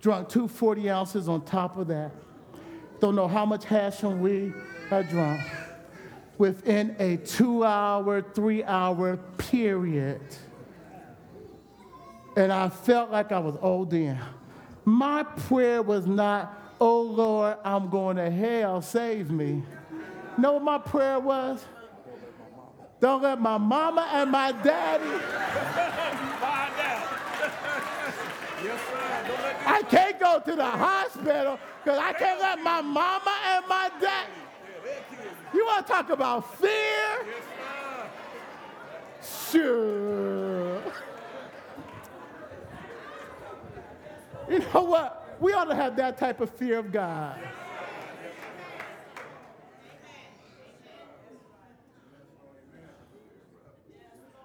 [0.00, 2.12] Drunk two 40 ounces on top of that.
[3.00, 4.54] Don't know how much hash and weed
[4.90, 5.40] I drunk.
[6.36, 10.20] Within a two hour, three hour period.
[12.36, 14.18] and I felt like I was ODing.
[14.84, 19.62] My prayer was not, oh Lord, I'm going to hell, save me.
[20.38, 21.64] Know what my prayer was?
[23.00, 25.24] Don't let my mama and my daddy.
[29.66, 34.26] I can't go to the hospital because I can't let my mama and my dad.
[35.54, 37.26] You want to talk about fear?
[39.50, 40.82] Sure.
[44.48, 45.36] You know what?
[45.40, 47.38] We ought to have that type of fear of God.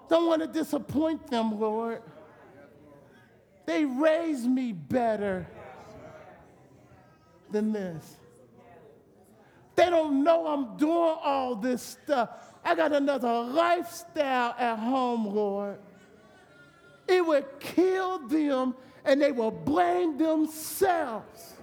[0.08, 2.02] Don't want to disappoint them, Lord.
[3.66, 5.46] They raised me better
[7.50, 8.16] than this.
[9.76, 12.30] They don't know I'm doing all this stuff.
[12.64, 15.78] I got another lifestyle at home, Lord.
[17.08, 21.54] It would kill them and they will blame themselves.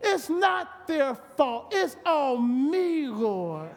[0.00, 3.70] It's not their fault, it's all me, Lord.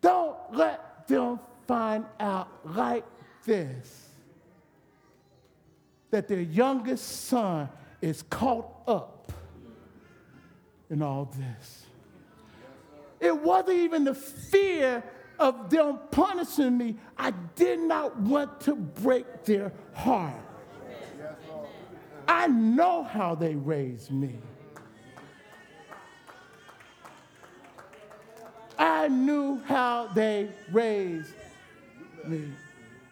[0.00, 3.04] Don't let them find out like
[3.48, 4.04] this
[6.10, 7.68] that their youngest son
[8.00, 9.32] is caught up
[10.88, 11.86] in all this.
[13.20, 15.02] It wasn't even the fear
[15.38, 16.96] of them punishing me.
[17.16, 20.34] I did not want to break their heart.
[22.26, 24.38] I know how they raised me.
[28.78, 31.32] I knew how they raised
[32.24, 32.44] me.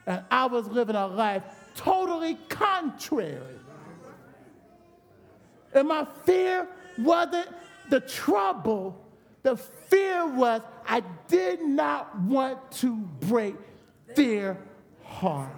[0.07, 1.43] And I was living a life
[1.75, 3.39] totally contrary.
[5.75, 7.49] And my fear wasn't
[7.91, 9.05] the trouble,
[9.43, 13.57] the fear was I did not want to break
[14.15, 14.59] their
[15.05, 15.51] heart.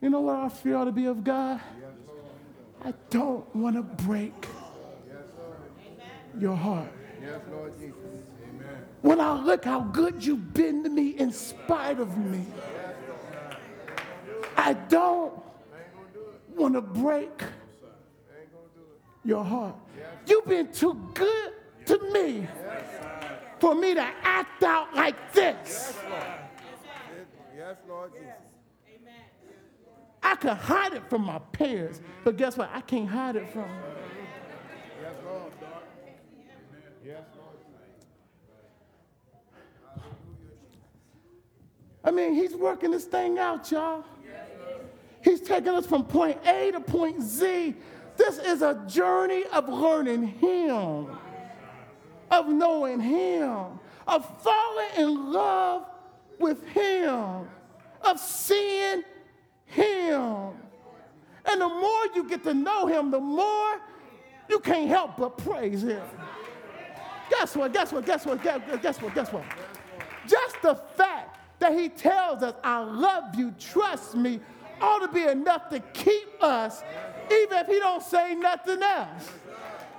[0.00, 1.60] You know what our fear ought to be of God?
[2.82, 4.46] I don't want to break
[6.38, 6.90] your heart.
[7.20, 7.99] Yes, Lord Jesus.
[9.02, 12.44] When I look how good you've been to me in spite of me,
[14.56, 15.32] I don't
[16.54, 17.42] want to break
[19.24, 19.76] your heart.
[20.26, 21.52] You've been too good
[21.86, 22.46] to me
[23.58, 25.96] for me to act out like this.
[27.56, 28.34] Yes, Lord Jesus.
[30.22, 32.70] I could hide it from my parents, but guess what?
[32.72, 33.68] I can't hide it from.
[35.02, 35.52] Yes, Lord.
[37.04, 37.39] Yes, Lord.
[42.02, 44.04] I mean, he's working this thing out, y'all.
[45.22, 47.74] He's taking us from point A to point Z.
[48.16, 51.08] This is a journey of learning Him,
[52.30, 55.86] of knowing Him, of falling in love
[56.38, 57.48] with Him,
[58.02, 59.04] of seeing
[59.66, 60.52] Him.
[61.44, 63.80] And the more you get to know Him, the more
[64.48, 66.02] you can't help but praise Him.
[67.30, 67.72] Guess what?
[67.72, 68.04] Guess what?
[68.04, 68.42] Guess what?
[68.42, 68.82] Guess what?
[68.82, 69.14] Guess what?
[69.14, 69.44] Guess what?
[70.26, 71.29] Just the fact
[71.60, 74.40] that he tells us, I love you, trust me,
[74.80, 76.82] ought to be enough to keep us,
[77.30, 79.30] even if he don't say nothing else.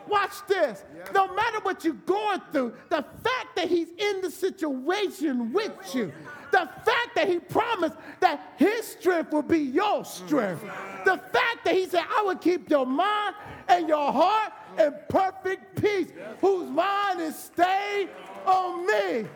[0.07, 0.83] Watch this.
[1.13, 6.11] No matter what you're going through, the fact that he's in the situation with you,
[6.51, 10.61] the fact that he promised that his strength will be your strength,
[11.05, 13.35] the fact that he said, I will keep your mind
[13.67, 16.09] and your heart in perfect peace,
[16.41, 18.09] whose mind is stayed
[18.45, 19.27] on me.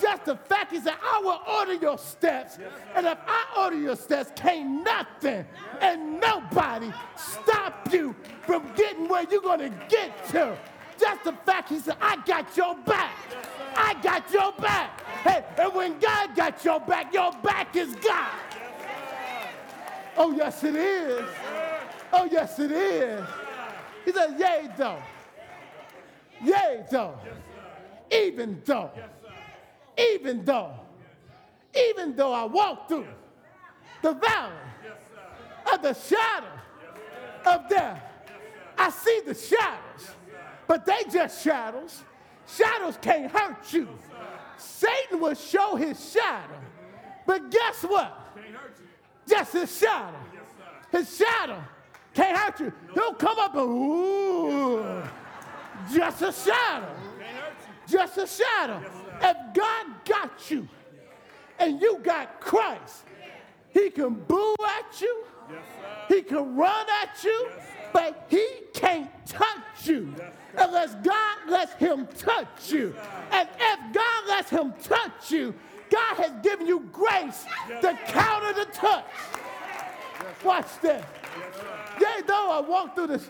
[0.00, 2.58] Just the fact he said, I will order your steps.
[2.94, 5.46] And if I order your steps, can't nothing
[5.80, 8.14] and nobody stop you
[8.46, 10.56] from getting where you're going to get to.
[10.98, 13.12] Just the fact he said, I got your back.
[13.76, 15.00] I got your back.
[15.22, 18.32] Hey, and when God got your back, your back is God.
[20.16, 21.24] Oh, yes, it is.
[22.12, 23.24] Oh, yes, it is.
[24.04, 25.02] He said, Yea, though.
[26.44, 27.18] Yea, though.
[28.12, 28.90] Even though.
[29.98, 30.72] Even though.
[31.90, 33.06] Even though I walk through
[34.02, 34.52] the valley
[35.72, 36.46] of the shadow
[37.46, 38.00] of death,
[38.78, 40.14] I see the shadows,
[40.66, 42.02] but they just shadows.
[42.46, 43.88] Shadows can't hurt you.
[44.56, 46.60] Satan will show his shadow,
[47.26, 48.20] but guess what?
[49.28, 50.18] Just his shadow.
[50.92, 51.62] His shadow
[52.12, 52.72] can't hurt you.
[52.92, 55.02] He'll come up and ooh,
[55.92, 56.94] just a shadow.
[57.86, 58.80] Just a shadow.
[59.20, 60.68] If God got you
[61.58, 63.04] and you got Christ,
[63.70, 65.24] he can boo at you,
[66.08, 67.48] he can run at you,
[67.92, 70.14] but he can't touch you
[70.56, 72.94] unless God lets him touch you.
[73.30, 75.54] and if God lets him touch you,
[75.90, 77.44] God has given you grace
[77.80, 79.04] to counter the touch.
[80.44, 81.04] Watch this.
[82.00, 83.22] Yeah, though I walk through the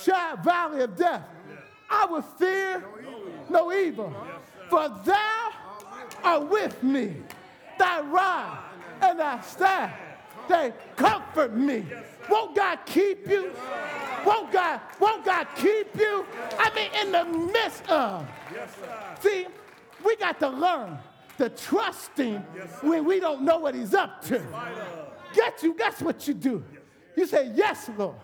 [0.00, 1.22] shy valley of death,
[1.88, 2.80] I would fear
[3.48, 4.10] no evil.
[4.10, 4.14] No evil.
[4.70, 5.50] For thou
[6.22, 7.16] art with me.
[7.78, 8.58] Thy rod
[9.02, 9.92] and thy staff,
[10.48, 11.84] they comfort me.
[12.28, 13.52] Won't God keep you?
[14.24, 16.26] Won't God, won't God keep you?
[16.58, 18.26] I mean, in the midst of.
[19.20, 19.46] See,
[20.04, 20.98] we got to learn
[21.38, 22.42] to trust him
[22.82, 24.42] when we don't know what he's up to.
[25.32, 26.62] Get you, that's what you do.
[27.16, 28.16] You say, Yes, Lord.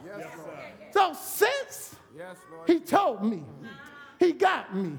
[0.92, 2.68] So since Yes, Lord.
[2.68, 3.42] he told me,
[4.18, 4.97] he got me,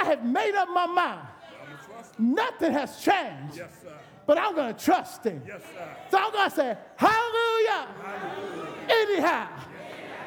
[0.00, 1.28] I have made up my mind.
[2.18, 3.60] Nothing has changed,
[4.26, 5.42] but I'm going to trust him.
[6.10, 7.88] So I'm going to say, Hallelujah.
[8.88, 9.48] Anyhow,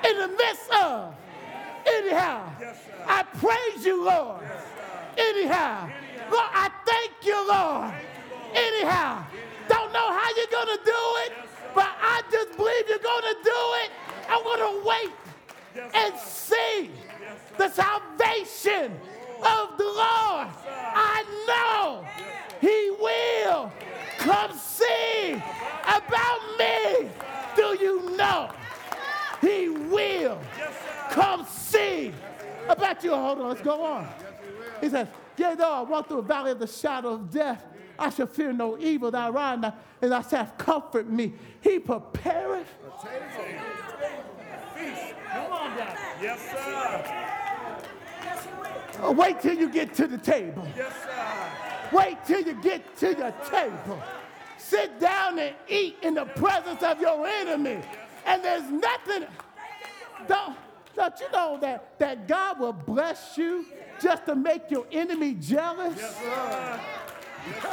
[0.08, 1.16] in the midst of,
[1.86, 2.50] anyhow,
[3.06, 4.44] I praise you, Lord.
[5.18, 5.90] Anyhow,
[6.32, 7.94] Lord, I thank you, Lord.
[8.54, 9.24] Anyhow,
[9.68, 11.34] don't know how you're going to do it,
[11.76, 13.92] but I just believe you're going to do it.
[14.30, 15.12] I'm going to wait
[15.94, 16.92] and see
[17.58, 19.00] the salvation
[19.42, 20.48] of the Lord.
[20.68, 22.06] I know
[22.60, 23.72] He will
[24.18, 25.34] come see
[25.84, 27.10] about me.
[27.56, 28.50] Do you know
[29.42, 30.40] He will
[31.12, 32.14] come see
[32.68, 33.14] about you?
[33.14, 34.08] Hold on, let's go on.
[34.82, 35.08] He says,
[35.38, 37.64] Yea, though I walk through a valley of the shadow of death,
[38.00, 39.12] I shall fear no evil.
[39.12, 41.34] Thy rod and thy- staff comfort me.
[41.62, 42.68] He prepareth.
[45.34, 45.96] Come on, down.
[46.22, 47.34] Yes, sir.
[49.00, 50.68] Oh, wait till you get to the table.
[50.76, 51.96] Yes, sir.
[51.96, 54.02] Wait till you get to your table.
[54.58, 57.80] Sit down and eat in the presence of your enemy.
[58.26, 59.26] And there's nothing.
[60.28, 60.58] Don't,
[60.96, 63.66] don't you know that, that God will bless you
[64.02, 66.00] just to make your enemy jealous?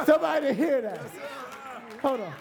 [0.05, 1.01] Somebody hear that.
[2.03, 2.33] Hold on.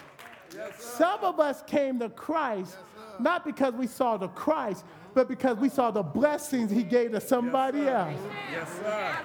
[0.78, 2.76] Some of us came to Christ
[3.18, 4.84] not because we saw the Christ,
[5.14, 8.18] but because we saw the blessings he gave to somebody else.
[8.50, 9.18] Yes, sir.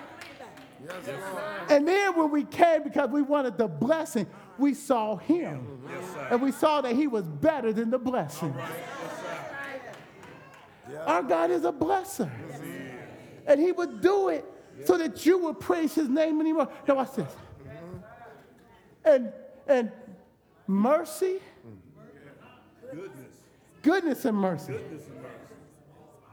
[0.85, 1.71] Yes, Lord.
[1.71, 4.27] And then when we came because we wanted the blessing,
[4.57, 5.81] we saw him.
[5.87, 8.53] Yes, And we saw that he was better than the blessing.
[11.05, 12.29] Our God is a blesser.
[13.45, 14.45] And he would do it
[14.85, 16.69] so that you would praise his name anymore.
[16.87, 17.25] Now watch this.
[17.25, 17.97] Mm-hmm.
[19.05, 19.71] And mm-hmm.
[19.71, 19.91] and
[20.67, 21.39] mercy,
[23.81, 24.75] goodness and mercy.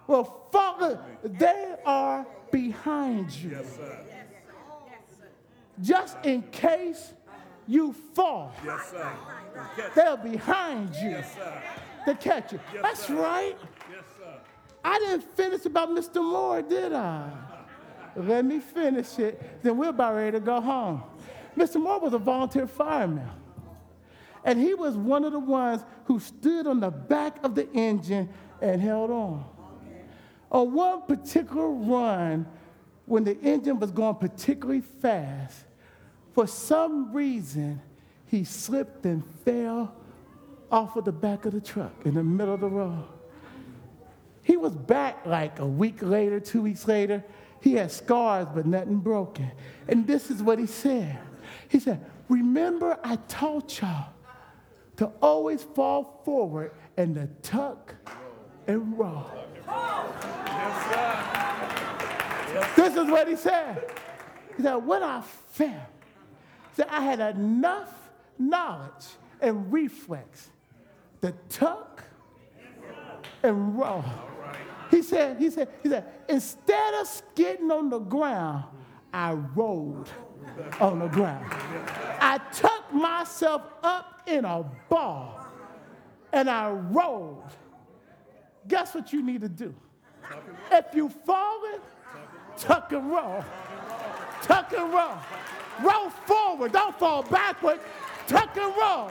[0.07, 3.99] Well, Father, they are behind you Yes, sir.
[5.83, 7.13] just in case
[7.67, 8.53] you fall.
[8.65, 9.11] Yes, sir.
[9.95, 11.63] They're behind you Yes, sir.
[12.07, 12.61] to catch you.
[12.73, 13.15] Yes, That's sir.
[13.15, 13.57] right.
[13.91, 14.35] Yes, sir.
[14.85, 16.23] I didn't finish about Mr.
[16.23, 17.29] Moore, did I?
[18.15, 19.63] Let me finish it.
[19.63, 21.03] Then we're about ready to go home.
[21.57, 21.81] Mr.
[21.81, 23.29] Moore was a volunteer fireman.
[24.45, 28.29] And he was one of the ones who stood on the back of the engine
[28.63, 29.45] and held on.
[30.51, 32.47] On one particular run,
[33.07, 35.65] when the engine was going particularly fast,
[36.33, 37.81] for some reason,
[38.27, 39.95] he slipped and fell
[40.71, 43.05] off of the back of the truck in the middle of the road.
[44.43, 47.25] He was back like a week later, two weeks later.
[47.61, 49.51] He had scars, but nothing broken.
[49.89, 51.19] And this is what he said
[51.69, 54.11] He said, Remember, I taught y'all
[54.97, 57.95] to always fall forward and to tuck
[58.67, 59.31] and roll.
[62.77, 63.91] This is what he said.
[64.57, 67.93] He said, When I fell, he said, I had enough
[68.39, 69.07] knowledge
[69.41, 70.51] and reflex
[71.23, 72.05] to tuck
[73.43, 74.05] and roll.
[74.91, 78.65] He said, he said, he said, instead of skidding on the ground,
[79.13, 80.09] I rolled
[80.81, 81.53] on the ground.
[82.21, 85.47] I tucked myself up in a ball
[86.33, 87.51] and I rolled.
[88.69, 89.75] Guess what you need to do?
[90.71, 91.81] If you falling,
[92.59, 93.45] tuck and roll.
[94.43, 95.17] Tuck and roll.
[95.83, 96.73] Roll forward.
[96.73, 97.81] Don't fall backward.
[98.27, 99.11] Tuck and roll.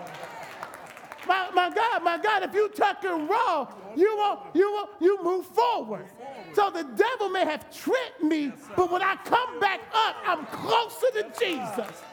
[1.27, 5.23] My, my God, my God, if you tuck and roll, you won't, you won't, you
[5.23, 6.05] move forward.
[6.53, 11.07] So the devil may have tricked me, but when I come back up, I'm closer
[11.15, 12.03] to Jesus.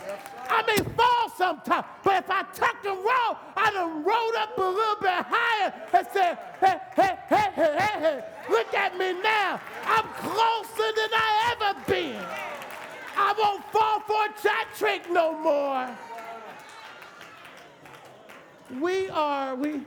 [0.48, 4.60] I may fall sometimes, but if I tuck and roll, I done rolled up a
[4.60, 9.60] little bit higher and said, hey, hey, hey, hey, hey, hey, look at me now.
[9.86, 12.24] I'm closer than I ever been.
[13.16, 15.88] I won't fall for a chat trick no more.
[18.80, 19.82] We are, we,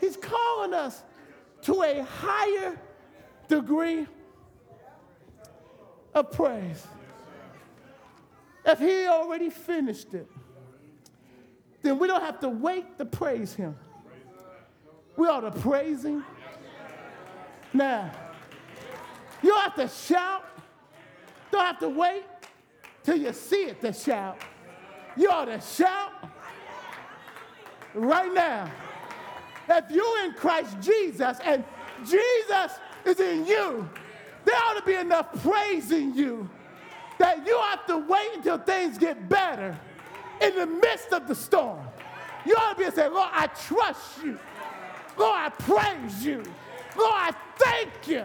[0.00, 1.02] he's calling us
[1.62, 2.78] to a higher
[3.48, 4.06] degree
[6.14, 6.86] of praise.
[8.64, 10.26] If he already finished it,
[11.82, 13.76] then we don't have to wait to praise him.
[15.16, 16.24] We ought to praise him.
[17.72, 18.10] Now,
[19.42, 20.44] you don't have to shout.
[21.52, 22.24] Don't have to wait
[23.04, 24.38] till you see it to shout.
[25.16, 26.12] You ought to shout
[27.94, 28.70] right now.
[29.68, 31.64] If you're in Christ Jesus and
[32.04, 32.72] Jesus
[33.04, 33.88] is in you,
[34.44, 36.48] there ought to be enough praise in you
[37.18, 39.76] that you have to wait until things get better
[40.40, 41.80] in the midst of the storm.
[42.44, 44.38] You ought to be able to say, Lord, I trust you.
[45.18, 46.42] Lord, I praise you.
[46.96, 48.24] Lord, I thank you.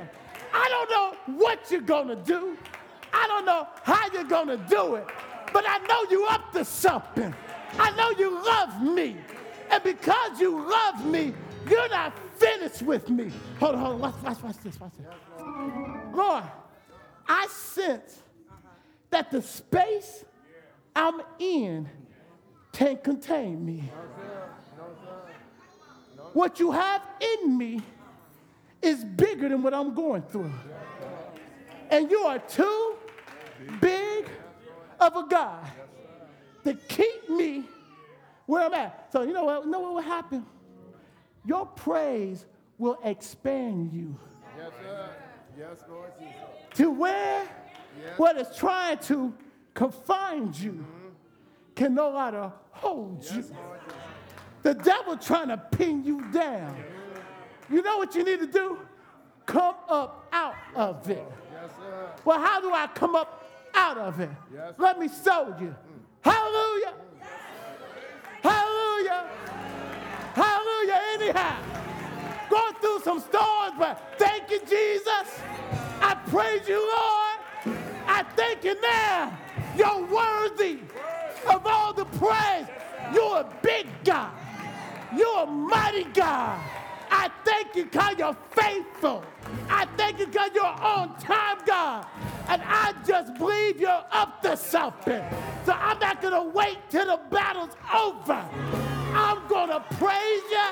[0.53, 2.57] I don't know what you're going to do.
[3.13, 5.05] I don't know how you're going to do it,
[5.53, 7.33] but I know you're up to something.
[7.79, 9.17] I know you love me.
[9.71, 11.33] And because you love me,
[11.69, 13.31] you're not finished with me.
[13.59, 14.01] Hold on, hold on.
[14.01, 15.07] Watch, watch, watch this, watch this.
[16.13, 16.43] Lord,
[17.27, 18.21] I sense
[19.09, 20.25] that the space
[20.95, 21.87] I'm in
[22.73, 23.89] can't contain me.
[26.33, 27.81] What you have in me
[28.81, 30.51] is bigger than what I'm going through.
[31.89, 32.95] And you are too
[33.79, 34.25] big
[34.99, 35.65] of a God
[36.63, 37.65] to keep me
[38.51, 39.07] where I'm at.
[39.13, 39.63] So you know what?
[39.63, 40.45] You know what will happen?
[41.45, 42.45] Your praise
[42.77, 44.19] will expand you
[44.57, 45.09] Yes, sir.
[45.57, 46.35] Yes, Lord Jesus.
[46.75, 47.47] to where
[47.99, 48.17] Yes.
[48.17, 49.33] what is trying to
[49.73, 51.09] confine you mm-hmm.
[51.75, 53.43] can no longer hold you.
[54.63, 56.75] The devil trying to pin you down.
[57.69, 58.79] You know what you need to do?
[59.45, 61.25] Come up out of it.
[61.53, 62.11] Yes, sir.
[62.25, 64.29] Well, how do I come up out of it?
[64.53, 64.73] Yes.
[64.77, 65.75] Let me show you.
[65.75, 66.31] Mm.
[66.31, 66.93] Hallelujah.
[69.11, 69.29] Hallelujah.
[70.35, 71.01] Hallelujah.
[71.13, 71.61] Anyhow,
[72.49, 75.41] going through some storms, but thank you, Jesus.
[76.01, 77.77] I praise you, Lord.
[78.07, 79.37] I thank you now.
[79.75, 80.79] You're worthy
[81.49, 82.67] of all the praise.
[83.13, 84.31] You're a big God.
[85.15, 86.59] You're a mighty God.
[87.09, 89.25] I thank you because you're faithful.
[89.69, 92.05] I thank you because you're on time, God.
[92.47, 95.21] And I just believe you're up to something.
[95.65, 98.90] So I'm not going to wait till the battle's over.
[99.13, 100.69] I'm to praise you.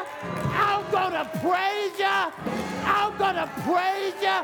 [0.54, 2.06] I'm to praise you.
[2.86, 4.38] I'm to praise you.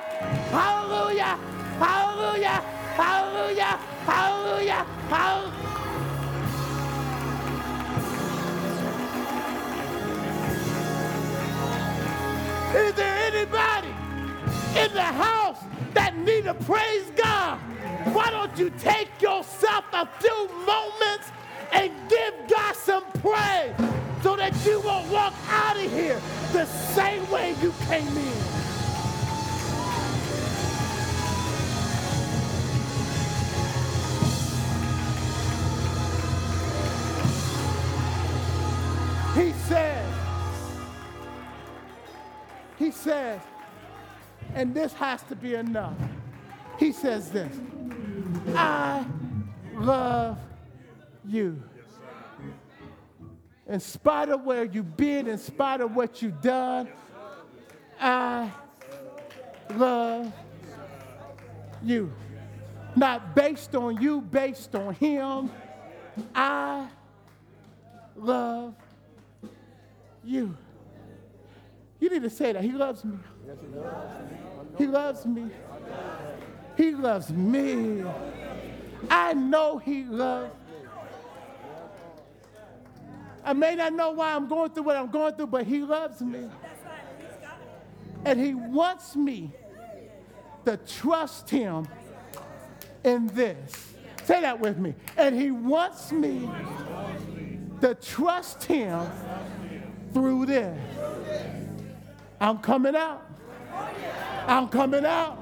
[0.52, 1.38] Hallelujah.
[1.80, 2.62] Hallelujah.
[2.98, 3.80] Hallelujah.
[4.06, 4.86] Hallelujah.
[5.10, 5.54] Hallelujah.
[12.76, 13.90] Is there anybody
[14.78, 15.60] in the house
[15.94, 17.58] that need to praise God?
[18.14, 21.32] Why don't you take yourself a few moments
[21.72, 23.76] and give God some praise
[24.24, 28.66] so that you won't walk out of here the same way you came in?
[39.36, 40.14] He says,
[42.78, 43.42] he says,
[44.54, 45.98] and this has to be enough.
[46.80, 47.54] He says this
[48.56, 49.06] I
[49.74, 50.38] love
[51.28, 51.62] you.
[53.68, 56.88] In spite of where you've been, in spite of what you've done,
[58.00, 58.52] I
[59.74, 60.32] love
[61.84, 62.14] you.
[62.96, 65.52] Not based on you, based on him.
[66.34, 66.88] I
[68.16, 68.76] love
[70.24, 70.56] you.
[72.00, 72.64] You need to say that.
[72.64, 73.18] He loves me.
[74.78, 75.50] He loves me.
[76.78, 78.04] He loves me.
[79.10, 80.54] I know He loves.
[83.46, 86.20] I may not know why I'm going through what I'm going through, but He loves
[86.20, 86.50] me.
[88.26, 89.52] And He wants me
[90.66, 91.88] to trust Him
[93.04, 93.94] in this.
[94.24, 94.96] Say that with me.
[95.16, 96.50] And He wants me
[97.82, 99.08] to trust Him
[100.12, 100.80] through this.
[102.42, 103.30] I'm coming out.
[104.48, 105.38] I'm coming out.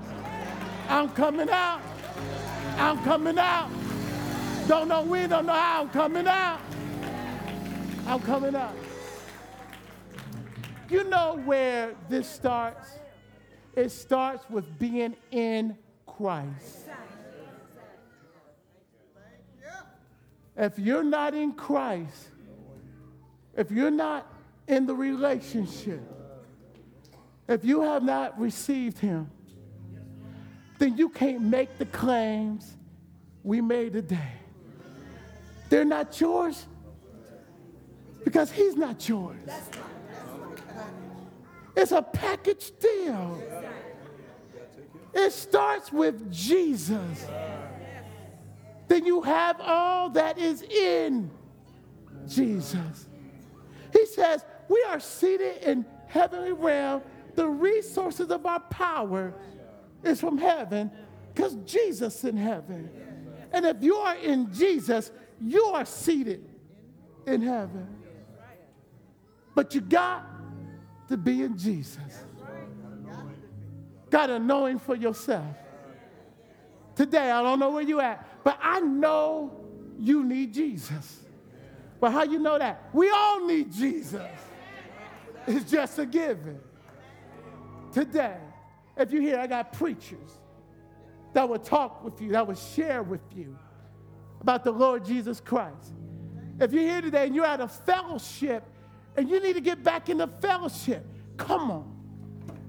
[0.90, 1.82] I'm coming out.
[2.78, 3.70] I'm coming out.
[4.68, 5.84] Don't know when, don't know how.
[5.84, 6.60] I'm coming out.
[8.06, 8.76] I'm coming up.
[10.90, 13.00] You know where this starts?
[13.76, 16.90] It starts with being in Christ.
[20.56, 22.28] If you're not in Christ,
[23.56, 24.32] if you're not
[24.68, 26.02] in the relationship,
[27.48, 29.32] if you have not received him,
[30.78, 32.78] then you can't make the claims
[33.44, 34.34] we made today.
[35.70, 36.68] They're not yours
[38.24, 39.38] because he's not yours.
[41.76, 43.42] It's a package deal.
[45.14, 47.28] It starts with Jesus.
[48.88, 51.32] Then you have all that is in
[52.28, 53.08] Jesus.
[53.92, 57.02] He says, we are seated in heavenly realm.
[57.36, 59.34] The resources of our power
[60.04, 60.92] is from heaven
[61.34, 62.90] because Jesus in heaven.
[63.52, 66.48] And if you are in Jesus, you are seated
[67.26, 68.03] in heaven.
[69.56, 70.26] But you got
[71.10, 71.98] to be in Jesus.
[74.10, 75.56] Got to know him for yourself.
[76.96, 79.66] Today, I don't know where you at, but I know
[80.00, 81.20] you need Jesus.
[82.00, 82.90] But how you know that?
[82.94, 84.22] We all need Jesus.
[85.48, 86.60] It's just a given.
[87.92, 88.38] Today,
[88.98, 90.30] if you're here, I got preachers
[91.34, 93.58] that will talk with you, that will share with you
[94.42, 95.94] about the Lord Jesus Christ.
[96.60, 98.64] If you're here today and you're at a fellowship
[99.16, 101.06] and you need to get back into fellowship,
[101.38, 101.94] come on.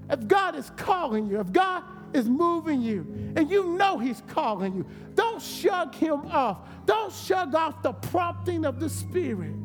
[0.09, 1.83] If God is calling you, if God
[2.13, 4.85] is moving you, and you know He's calling you,
[5.15, 6.59] don't shug Him off.
[6.85, 9.55] Don't shug off the prompting of the Spirit,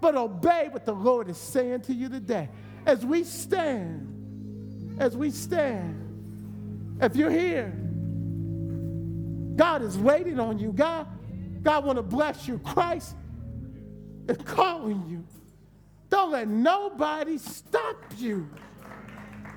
[0.00, 2.48] but obey what the Lord is saying to you today.
[2.86, 7.72] As we stand, as we stand, if you're here,
[9.56, 10.72] God is waiting on you.
[10.72, 11.06] God,
[11.62, 12.58] God want to bless you.
[12.60, 13.16] Christ
[14.28, 15.24] is calling you.
[16.10, 18.48] Don't let nobody stop you.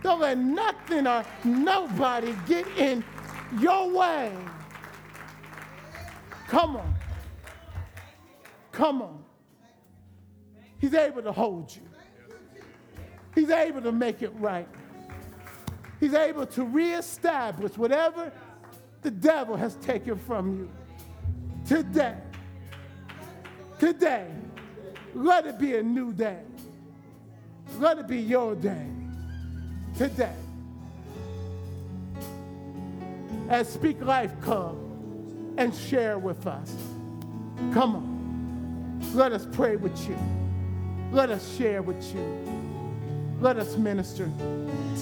[0.04, 3.04] Don't let nothing or nobody get in
[3.60, 4.32] your way.
[6.48, 6.96] Come on.
[8.72, 9.24] Come on.
[10.80, 11.82] He's able to hold you.
[13.34, 14.68] He's able to make it right.
[16.00, 18.32] He's able to reestablish whatever
[19.02, 20.72] the devil has taken from you.
[21.66, 22.18] Today,
[23.80, 24.28] today,
[25.14, 26.40] let it be a new day.
[27.80, 28.88] Let it be your day.
[29.98, 30.36] Today.
[33.50, 36.76] As Speak Life come and share with us.
[37.74, 38.14] Come on.
[39.14, 40.18] Let us pray with you.
[41.12, 43.38] Let us share with you.
[43.40, 44.26] Let us minister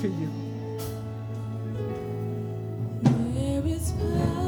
[0.02, 0.30] to you.
[3.04, 4.41] There is power